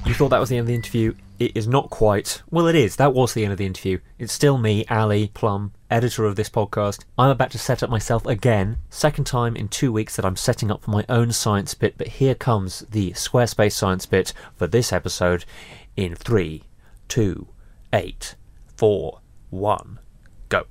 [0.07, 1.15] You thought that was the end of the interview.
[1.41, 2.43] It is not quite.
[2.51, 2.97] Well, it is.
[2.97, 4.01] That was the end of the interview.
[4.19, 7.07] It's still me, Ali Plumb, editor of this podcast.
[7.17, 8.77] I'm about to set up myself again.
[8.91, 12.09] Second time in two weeks that I'm setting up for my own science bit, but
[12.09, 15.47] here comes the Squarespace science bit for this episode
[15.97, 16.65] in three,
[17.09, 17.49] two,
[17.91, 18.35] eight,
[18.77, 19.99] four, one,
[20.51, 20.65] go.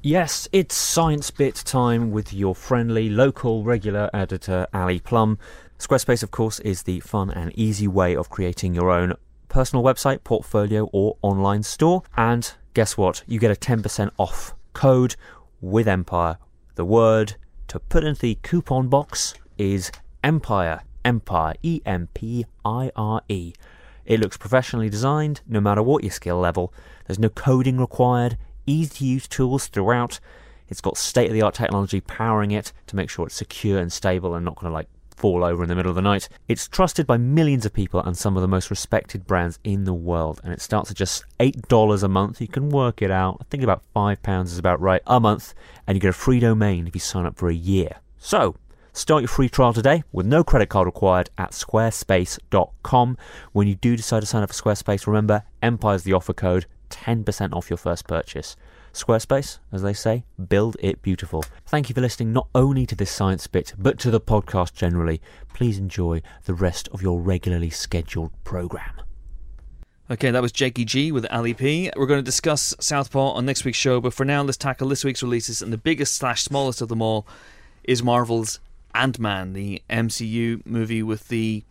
[0.00, 5.38] Yes, it's Science Bit time with your friendly local regular editor, Ali Plumb.
[5.78, 9.14] Squarespace, of course, is the fun and easy way of creating your own
[9.50, 12.02] personal website, portfolio, or online store.
[12.16, 13.22] And guess what?
[13.26, 15.16] You get a 10% off code
[15.60, 16.38] with Empire.
[16.76, 17.34] The word
[17.68, 19.92] to put into the coupon box is
[20.24, 20.80] Empire.
[21.04, 21.54] Empire.
[21.62, 23.52] E M P I R E.
[24.06, 26.72] It looks professionally designed, no matter what your skill level.
[27.06, 30.20] There's no coding required, easy to use tools throughout.
[30.68, 33.92] It's got state of the art technology powering it to make sure it's secure and
[33.92, 34.88] stable and not going to like
[35.20, 36.30] fall over in the middle of the night.
[36.48, 39.92] It's trusted by millions of people and some of the most respected brands in the
[39.92, 40.40] world.
[40.42, 42.40] And it starts at just $8 a month.
[42.40, 43.36] You can work it out.
[43.40, 45.52] I think about £5 is about right a month.
[45.86, 47.96] And you get a free domain if you sign up for a year.
[48.16, 48.56] So,
[48.92, 53.16] Start your free trial today with no credit card required at squarespace.com.
[53.52, 57.52] When you do decide to sign up for Squarespace, remember Empire's the offer code, 10%
[57.52, 58.56] off your first purchase.
[58.92, 61.44] Squarespace, as they say, build it beautiful.
[61.66, 65.20] Thank you for listening not only to this science bit, but to the podcast generally.
[65.54, 69.00] Please enjoy the rest of your regularly scheduled program.
[70.10, 71.88] Okay, that was Jakey G with Ali P.
[71.94, 75.04] We're going to discuss Southpaw on next week's show, but for now, let's tackle this
[75.04, 75.62] week's releases.
[75.62, 77.28] And the biggest slash smallest of them all
[77.84, 78.58] is Marvel's
[78.92, 81.62] Ant Man, the MCU movie with the,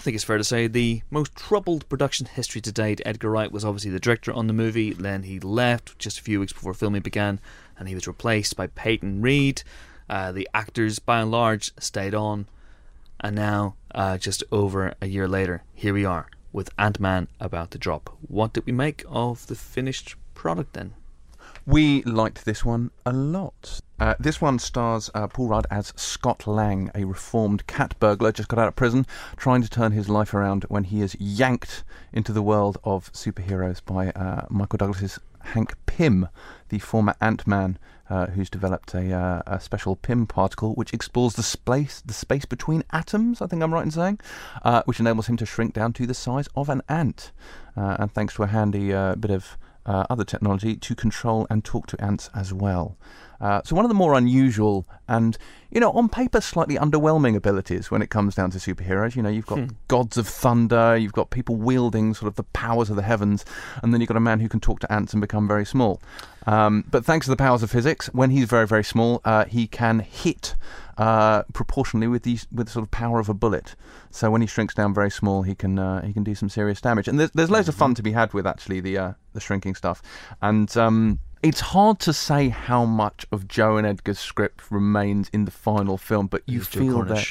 [0.00, 3.02] I think it's fair to say, the most troubled production history to date.
[3.04, 6.40] Edgar Wright was obviously the director on the movie, then he left just a few
[6.40, 7.38] weeks before filming began,
[7.78, 9.62] and he was replaced by Peyton Reed.
[10.08, 12.46] Uh, the actors, by and large, stayed on.
[13.20, 17.70] And now, uh, just over a year later, here we are with Ant Man about
[17.72, 18.16] to drop.
[18.26, 20.94] What did we make of the finished product then?
[21.66, 23.82] We liked this one a lot.
[24.00, 28.48] Uh, this one stars uh, Paul Rudd as Scott Lang, a reformed cat burglar just
[28.48, 32.32] got out of prison, trying to turn his life around when he is yanked into
[32.32, 36.28] the world of superheroes by uh, Michael Douglas's Hank Pym,
[36.70, 37.78] the former Ant Man.
[38.08, 42.44] Uh, who's developed a, uh, a special Pym particle which explores the space the space
[42.44, 43.40] between atoms?
[43.40, 44.18] I think I'm right in saying,
[44.64, 47.30] uh, which enables him to shrink down to the size of an ant.
[47.76, 52.30] And thanks to a handy bit of other technology to control and talk to ants
[52.34, 52.96] as well.
[53.40, 55.38] Uh, so one of the more unusual and,
[55.70, 59.16] you know, on paper slightly underwhelming abilities when it comes down to superheroes.
[59.16, 62.90] You know, you've got gods of thunder, you've got people wielding sort of the powers
[62.90, 63.44] of the heavens,
[63.82, 66.00] and then you've got a man who can talk to ants and become very small.
[66.46, 69.66] Um, but thanks to the powers of physics, when he's very very small, uh, he
[69.66, 70.54] can hit
[70.98, 73.74] uh, proportionally with the with the sort of power of a bullet.
[74.10, 76.80] So when he shrinks down very small, he can uh, he can do some serious
[76.80, 77.08] damage.
[77.08, 79.74] And there's there's loads of fun to be had with actually the uh, the shrinking
[79.74, 80.02] stuff.
[80.42, 85.44] And um, it's hard to say how much of Joe and Edgar's script remains in
[85.44, 87.26] the final film, but you feel that.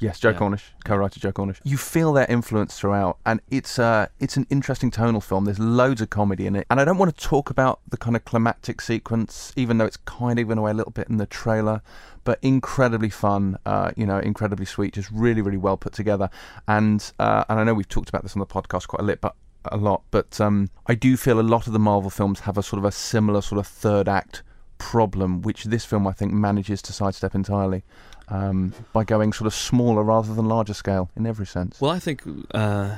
[0.00, 0.36] Yes, Joe Yeah.
[0.38, 1.60] Cornish, co-writer Joe Cornish.
[1.64, 5.44] You feel their influence throughout, and it's uh, it's an interesting tonal film.
[5.44, 8.14] There's loads of comedy in it, and I don't want to talk about the kind
[8.14, 11.26] of climactic sequence, even though it's kind of given away a little bit in the
[11.26, 11.82] trailer.
[12.22, 16.30] But incredibly fun, uh, you know, incredibly sweet, just really, really well put together.
[16.68, 19.20] And uh, and I know we've talked about this on the podcast quite a lot,
[19.20, 19.34] but
[19.64, 22.62] a lot, but um, I do feel a lot of the Marvel films have a
[22.62, 24.42] sort of a similar sort of third act
[24.78, 27.82] problem, which this film I think manages to sidestep entirely
[28.28, 31.80] um, by going sort of smaller rather than larger scale in every sense.
[31.80, 32.22] Well, I think
[32.54, 32.96] uh,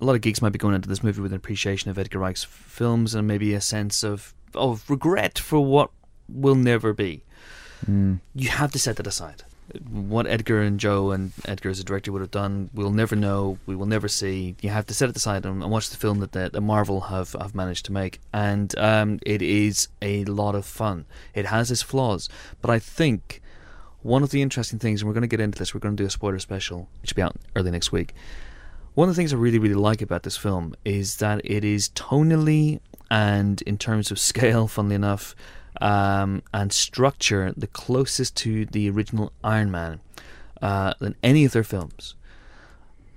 [0.00, 2.18] a lot of geeks might be going into this movie with an appreciation of Edgar
[2.18, 5.90] Wright's films and maybe a sense of of regret for what
[6.28, 7.22] will never be.
[7.88, 8.20] Mm.
[8.34, 9.42] You have to set that aside.
[9.88, 13.58] What Edgar and Joe and Edgar as a director would have done, we'll never know.
[13.66, 14.56] We will never see.
[14.60, 17.54] You have to set it aside and, watch the film that, that Marvel have, have
[17.54, 21.04] managed to make, and um, it is a lot of fun.
[21.34, 22.28] It has its flaws,
[22.62, 23.42] but I think
[24.02, 25.74] one of the interesting things, and we're going to get into this.
[25.74, 28.14] We're going to do a spoiler special, which will be out early next week.
[28.94, 31.90] One of the things I really, really like about this film is that it is
[31.90, 35.34] tonally and in terms of scale, funnily enough,
[35.80, 40.00] um, and structure, the closest to the original Iron Man
[40.62, 42.14] uh, than any of their films.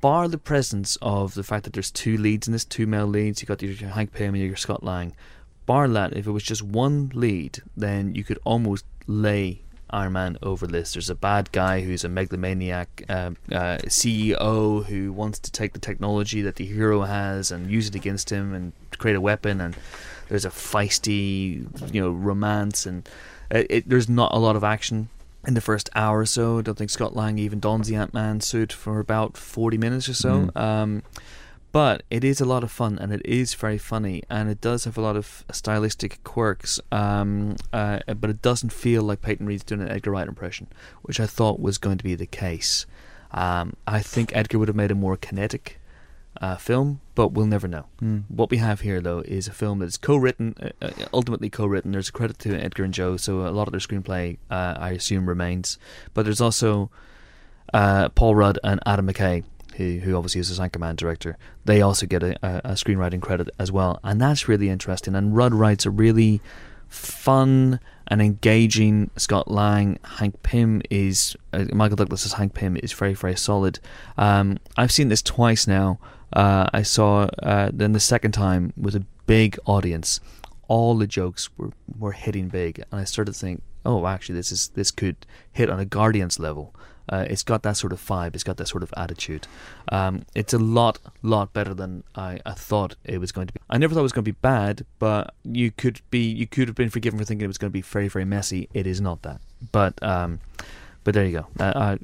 [0.01, 3.41] Bar the presence of the fact that there's two leads in this, two male leads,
[3.41, 5.15] you got your Hank Pym and your Scott Lang.
[5.65, 9.61] Bar that, if it was just one lead, then you could almost lay
[9.91, 10.93] Iron Man over this.
[10.93, 15.79] There's a bad guy who's a megalomaniac uh, uh, CEO who wants to take the
[15.79, 19.61] technology that the hero has and use it against him and create a weapon.
[19.61, 19.75] And
[20.29, 23.07] there's a feisty, you know, romance, and
[23.51, 25.09] it, it, there's not a lot of action
[25.47, 26.59] in the first hour or so.
[26.59, 30.09] I don't think Scott Lang even dons the Ant Man suit for about 40 minutes
[30.09, 30.47] or so.
[30.47, 30.57] Mm.
[30.57, 31.03] Um,
[31.71, 34.85] but it is a lot of fun and it is very funny and it does
[34.85, 39.63] have a lot of stylistic quirks um, uh, but it doesn't feel like Peyton Reed's
[39.63, 40.67] doing an Edgar Wright impression
[41.03, 42.85] which I thought was going to be the case.
[43.31, 45.79] Um, I think Edgar would have made a more kinetic
[46.41, 47.85] uh, film but we'll never know.
[48.01, 48.23] Mm.
[48.29, 51.91] what we have here though is a film that is co-written uh, uh, ultimately co-written.
[51.91, 54.91] There's a credit to Edgar and Joe so a lot of their screenplay uh, I
[54.91, 55.77] assume remains.
[56.13, 56.89] But there's also
[57.73, 59.43] uh, Paul Rudd and Adam McKay
[59.79, 63.21] who, who obviously is the his Anchorman director, they also get a, a, a screenwriting
[63.21, 65.15] credit as well, and that's really interesting.
[65.15, 66.41] And Rudd writes a really
[66.89, 69.97] fun and engaging Scott Lang.
[70.03, 73.79] Hank Pym is uh, Michael Douglas's Hank Pym is very very solid.
[74.17, 75.97] Um, I've seen this twice now.
[76.33, 80.19] Uh, I saw uh, then the second time with a big audience.
[80.67, 84.51] All the jokes were, were hitting big, and I started to think, oh, actually, this
[84.51, 85.15] is this could
[85.53, 86.75] hit on a Guardians level.
[87.09, 88.35] Uh, it's got that sort of vibe.
[88.35, 89.47] It's got that sort of attitude.
[89.91, 93.59] Um, it's a lot, lot better than I, I thought it was going to be.
[93.69, 96.67] I never thought it was going to be bad, but you could be, you could
[96.67, 98.69] have been forgiven for thinking it was going to be very, very messy.
[98.73, 99.41] It is not that.
[99.71, 100.39] But, um,
[101.03, 101.47] but there you go.
[101.59, 101.97] Uh, uh,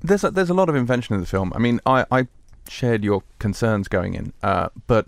[0.00, 1.52] There's a, there's a lot of invention in the film.
[1.56, 2.28] I mean, I, I
[2.68, 5.06] shared your concerns going in, uh, but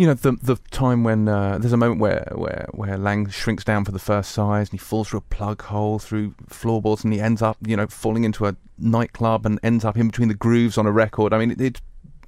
[0.00, 3.64] you know the the time when uh, there's a moment where, where where Lang shrinks
[3.64, 7.12] down for the first size and he falls through a plug hole through floorboards and
[7.12, 10.34] he ends up you know falling into a nightclub and ends up in between the
[10.34, 11.34] grooves on a record.
[11.34, 11.82] I mean, it, it's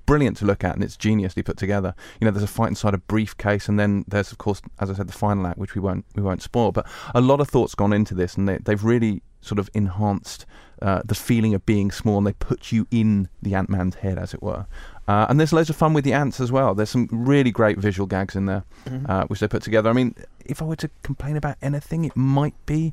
[0.05, 1.95] brilliant to look at and it's geniusly put together.
[2.21, 4.95] You know, there's a fight inside a briefcase and then there's of course, as I
[4.95, 6.73] said, the final act which we won't we won't spoil.
[6.73, 10.45] But a lot of thoughts gone into this and they, they've really sort of enhanced
[10.83, 14.19] uh, the feeling of being small and they put you in the Ant Man's head,
[14.19, 14.67] as it were.
[15.09, 16.75] Uh, and there's loads of fun with the ants as well.
[16.75, 18.65] There's some really great visual gags in there,
[19.07, 19.91] uh, which they put together.
[19.91, 22.93] I mean, if I were to complain about anything, it might be,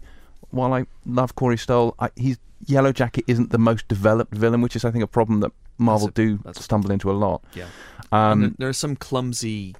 [0.50, 4.76] while I love Corey Stoll, I, he's Yellow Jacket isn't the most developed villain, which
[4.76, 7.44] is, I think, a problem that Marvel a- do stumble into a lot.
[7.54, 7.68] Yeah.
[8.12, 9.76] And Um, there, there are some clumsy,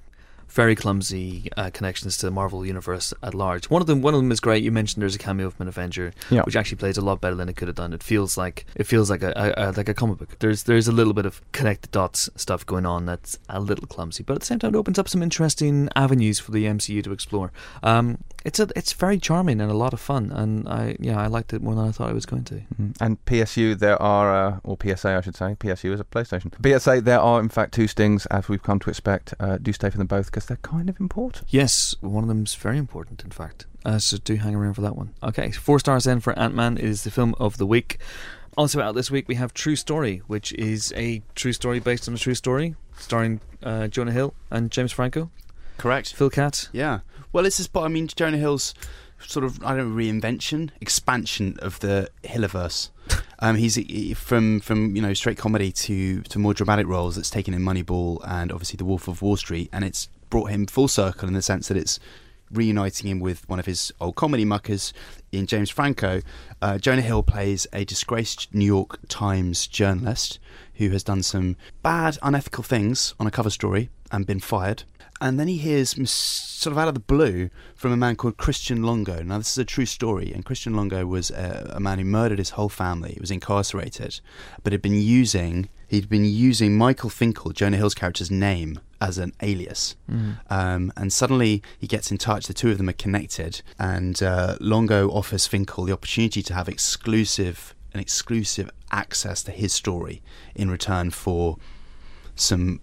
[0.50, 3.70] very clumsy uh, connections to the Marvel universe at large.
[3.70, 4.62] One of them, one of them is great.
[4.62, 6.42] You mentioned there's a cameo of an Avenger, Yeah.
[6.42, 7.92] which actually plays a lot better than it could have done.
[7.92, 10.38] It feels like it feels like a, a, a like a comic book.
[10.40, 13.86] There's there's a little bit of connect the dots stuff going on that's a little
[13.86, 17.02] clumsy, but at the same time, it opens up some interesting avenues for the MCU
[17.04, 17.52] to explore.
[17.82, 21.26] Um, it's a it's very charming and a lot of fun, and I yeah I
[21.26, 22.62] liked it more than I thought I was going to.
[22.80, 22.96] Mm.
[23.00, 25.56] And PSU, there are, uh, or PSA, I should say.
[25.60, 26.50] PSU is a PlayStation.
[26.80, 29.34] PSA, there are in fact two stings, as we've come to expect.
[29.38, 31.46] Uh, do stay for them both because they're kind of important.
[31.50, 33.66] Yes, one of them's very important, in fact.
[33.84, 35.12] Uh, so do hang around for that one.
[35.22, 37.98] Okay, four stars then for Ant Man is the film of the week.
[38.56, 42.14] Also out this week we have True Story, which is a true story based on
[42.14, 45.30] a true story, starring uh, Jonah Hill and James Franco,
[45.78, 46.14] Correct.
[46.14, 46.68] Phil Cat.
[46.72, 47.00] Yeah.
[47.32, 48.74] Well, this is, but I mean, Jonah Hill's
[49.26, 52.88] sort of, I don't know, reinvention, expansion of the Hilliverse.
[53.42, 57.16] Um, he's he- from from you know straight comedy to to more dramatic roles.
[57.16, 60.66] That's taken in Moneyball and obviously The Wolf of Wall Street, and it's brought him
[60.66, 61.98] full circle in the sense that it's
[62.50, 64.92] reuniting him with one of his old comedy muckers
[65.32, 66.20] in James Franco.
[66.60, 70.38] Uh, Jonah Hill plays a disgraced New York Times journalist
[70.74, 74.84] who has done some bad, unethical things on a cover story and been fired.
[75.22, 78.82] And then he hears, sort of out of the blue, from a man called Christian
[78.82, 79.22] Longo.
[79.22, 82.38] Now, this is a true story, and Christian Longo was a, a man who murdered
[82.38, 83.12] his whole family.
[83.12, 84.18] He was incarcerated,
[84.62, 89.32] but had been using he'd been using Michael Finkel, Jonah Hill's character's name, as an
[89.40, 89.96] alias.
[90.48, 92.46] Um, and suddenly he gets in touch.
[92.46, 96.68] The two of them are connected, and uh, Longo offers Finkel the opportunity to have
[96.68, 100.22] exclusive an exclusive access to his story
[100.54, 101.56] in return for
[102.36, 102.80] some,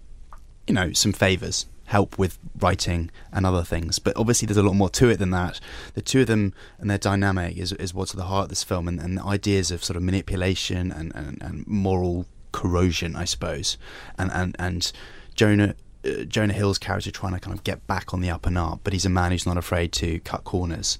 [0.66, 1.66] you know, some favors.
[1.88, 3.98] help with writing and other things.
[3.98, 5.58] But obviously, there's a lot more to it than that.
[5.94, 8.62] The two of them and their dynamic is, is what's at the heart of this
[8.62, 13.24] film, and, and the ideas of sort of manipulation and, and, and moral corrosion, I
[13.24, 13.76] suppose,
[14.18, 14.92] and and and
[15.34, 15.74] Jonah.
[16.08, 18.80] Uh, Jonah Hill's character trying to kind of get back on the up and up,
[18.84, 20.98] but he's a man who's not afraid to cut corners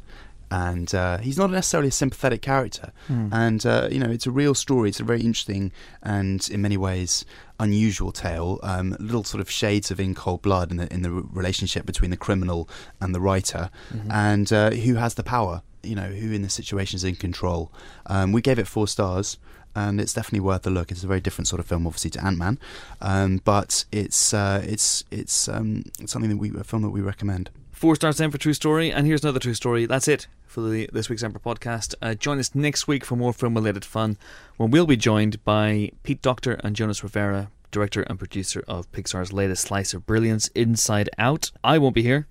[0.50, 2.92] and uh, he's not necessarily a sympathetic character.
[3.06, 3.28] Hmm.
[3.32, 4.88] And uh, you know, it's a real story.
[4.88, 7.24] It's a very interesting and, in many ways,
[7.60, 8.58] unusual tale.
[8.62, 12.10] Um, little sort of shades of In Cold Blood in the in the relationship between
[12.10, 12.68] the criminal
[13.00, 14.10] and the writer, Mm-hmm.
[14.10, 15.62] and uh, who has the power.
[15.82, 17.70] You know, who in the situation is in control.
[18.06, 19.38] Um, we gave it four stars.
[19.78, 20.90] And it's definitely worth a look.
[20.90, 22.58] It's a very different sort of film, obviously, to Ant Man,
[23.00, 27.50] um, but it's uh, it's it's um, something that we a film that we recommend.
[27.70, 29.86] Four stars then for True Story, and here's another True Story.
[29.86, 31.94] That's it for the, this week's Empire podcast.
[32.02, 34.18] Uh, join us next week for more film related fun,
[34.56, 39.32] when we'll be joined by Pete Docter and Jonas Rivera, director and producer of Pixar's
[39.32, 41.52] latest slice of brilliance, Inside Out.
[41.62, 42.26] I won't be here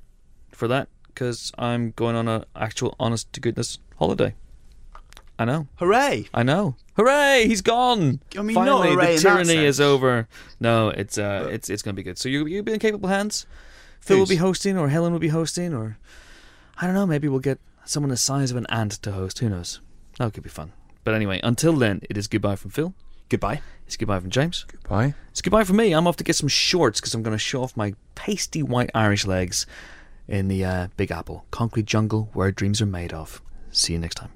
[0.51, 4.35] for that because I'm going on an actual, honest to goodness holiday.
[5.39, 5.67] I know.
[5.75, 6.27] Hooray!
[6.33, 6.75] I know.
[6.95, 7.45] Hooray!
[7.47, 8.21] He's gone.
[8.37, 10.27] I mean, Finally, not hooray the tyranny is over.
[10.59, 12.17] No, it's uh, it's it's going to be good.
[12.17, 13.45] So you you'll be in capable hands.
[13.99, 15.97] Phil will be hosting, or Helen will be hosting, or
[16.77, 17.05] I don't know.
[17.05, 19.39] Maybe we'll get someone the size of an ant to host.
[19.39, 19.79] Who knows?
[20.17, 20.71] That could be fun.
[21.03, 22.93] But anyway, until then, it is goodbye from Phil.
[23.29, 23.61] Goodbye.
[23.85, 24.65] It's goodbye from James.
[24.67, 25.13] Goodbye.
[25.29, 25.93] It's goodbye from me.
[25.93, 28.89] I'm off to get some shorts because I'm going to show off my pasty white
[28.95, 29.65] Irish legs
[30.27, 33.41] in the uh, Big Apple, concrete jungle where dreams are made of.
[33.71, 34.31] See you next time.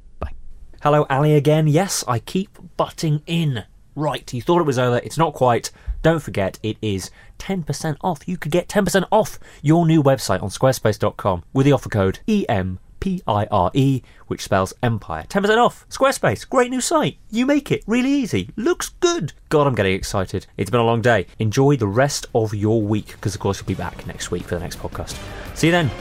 [0.84, 1.67] Hello, Ali again.
[1.67, 3.65] Yes, I keep butting in.
[3.95, 4.97] Right, you thought it was over.
[5.03, 5.69] It's not quite.
[6.01, 8.27] Don't forget, it is 10% off.
[8.27, 14.01] You could get 10% off your new website on squarespace.com with the offer code EMPIRE,
[14.25, 15.25] which spells Empire.
[15.29, 15.86] 10% off.
[15.89, 17.19] Squarespace, great new site.
[17.29, 18.49] You make it really easy.
[18.55, 19.34] Looks good.
[19.49, 20.47] God, I'm getting excited.
[20.57, 21.27] It's been a long day.
[21.38, 24.55] Enjoy the rest of your week because, of course, you'll be back next week for
[24.55, 25.15] the next podcast.
[25.55, 25.91] See you then.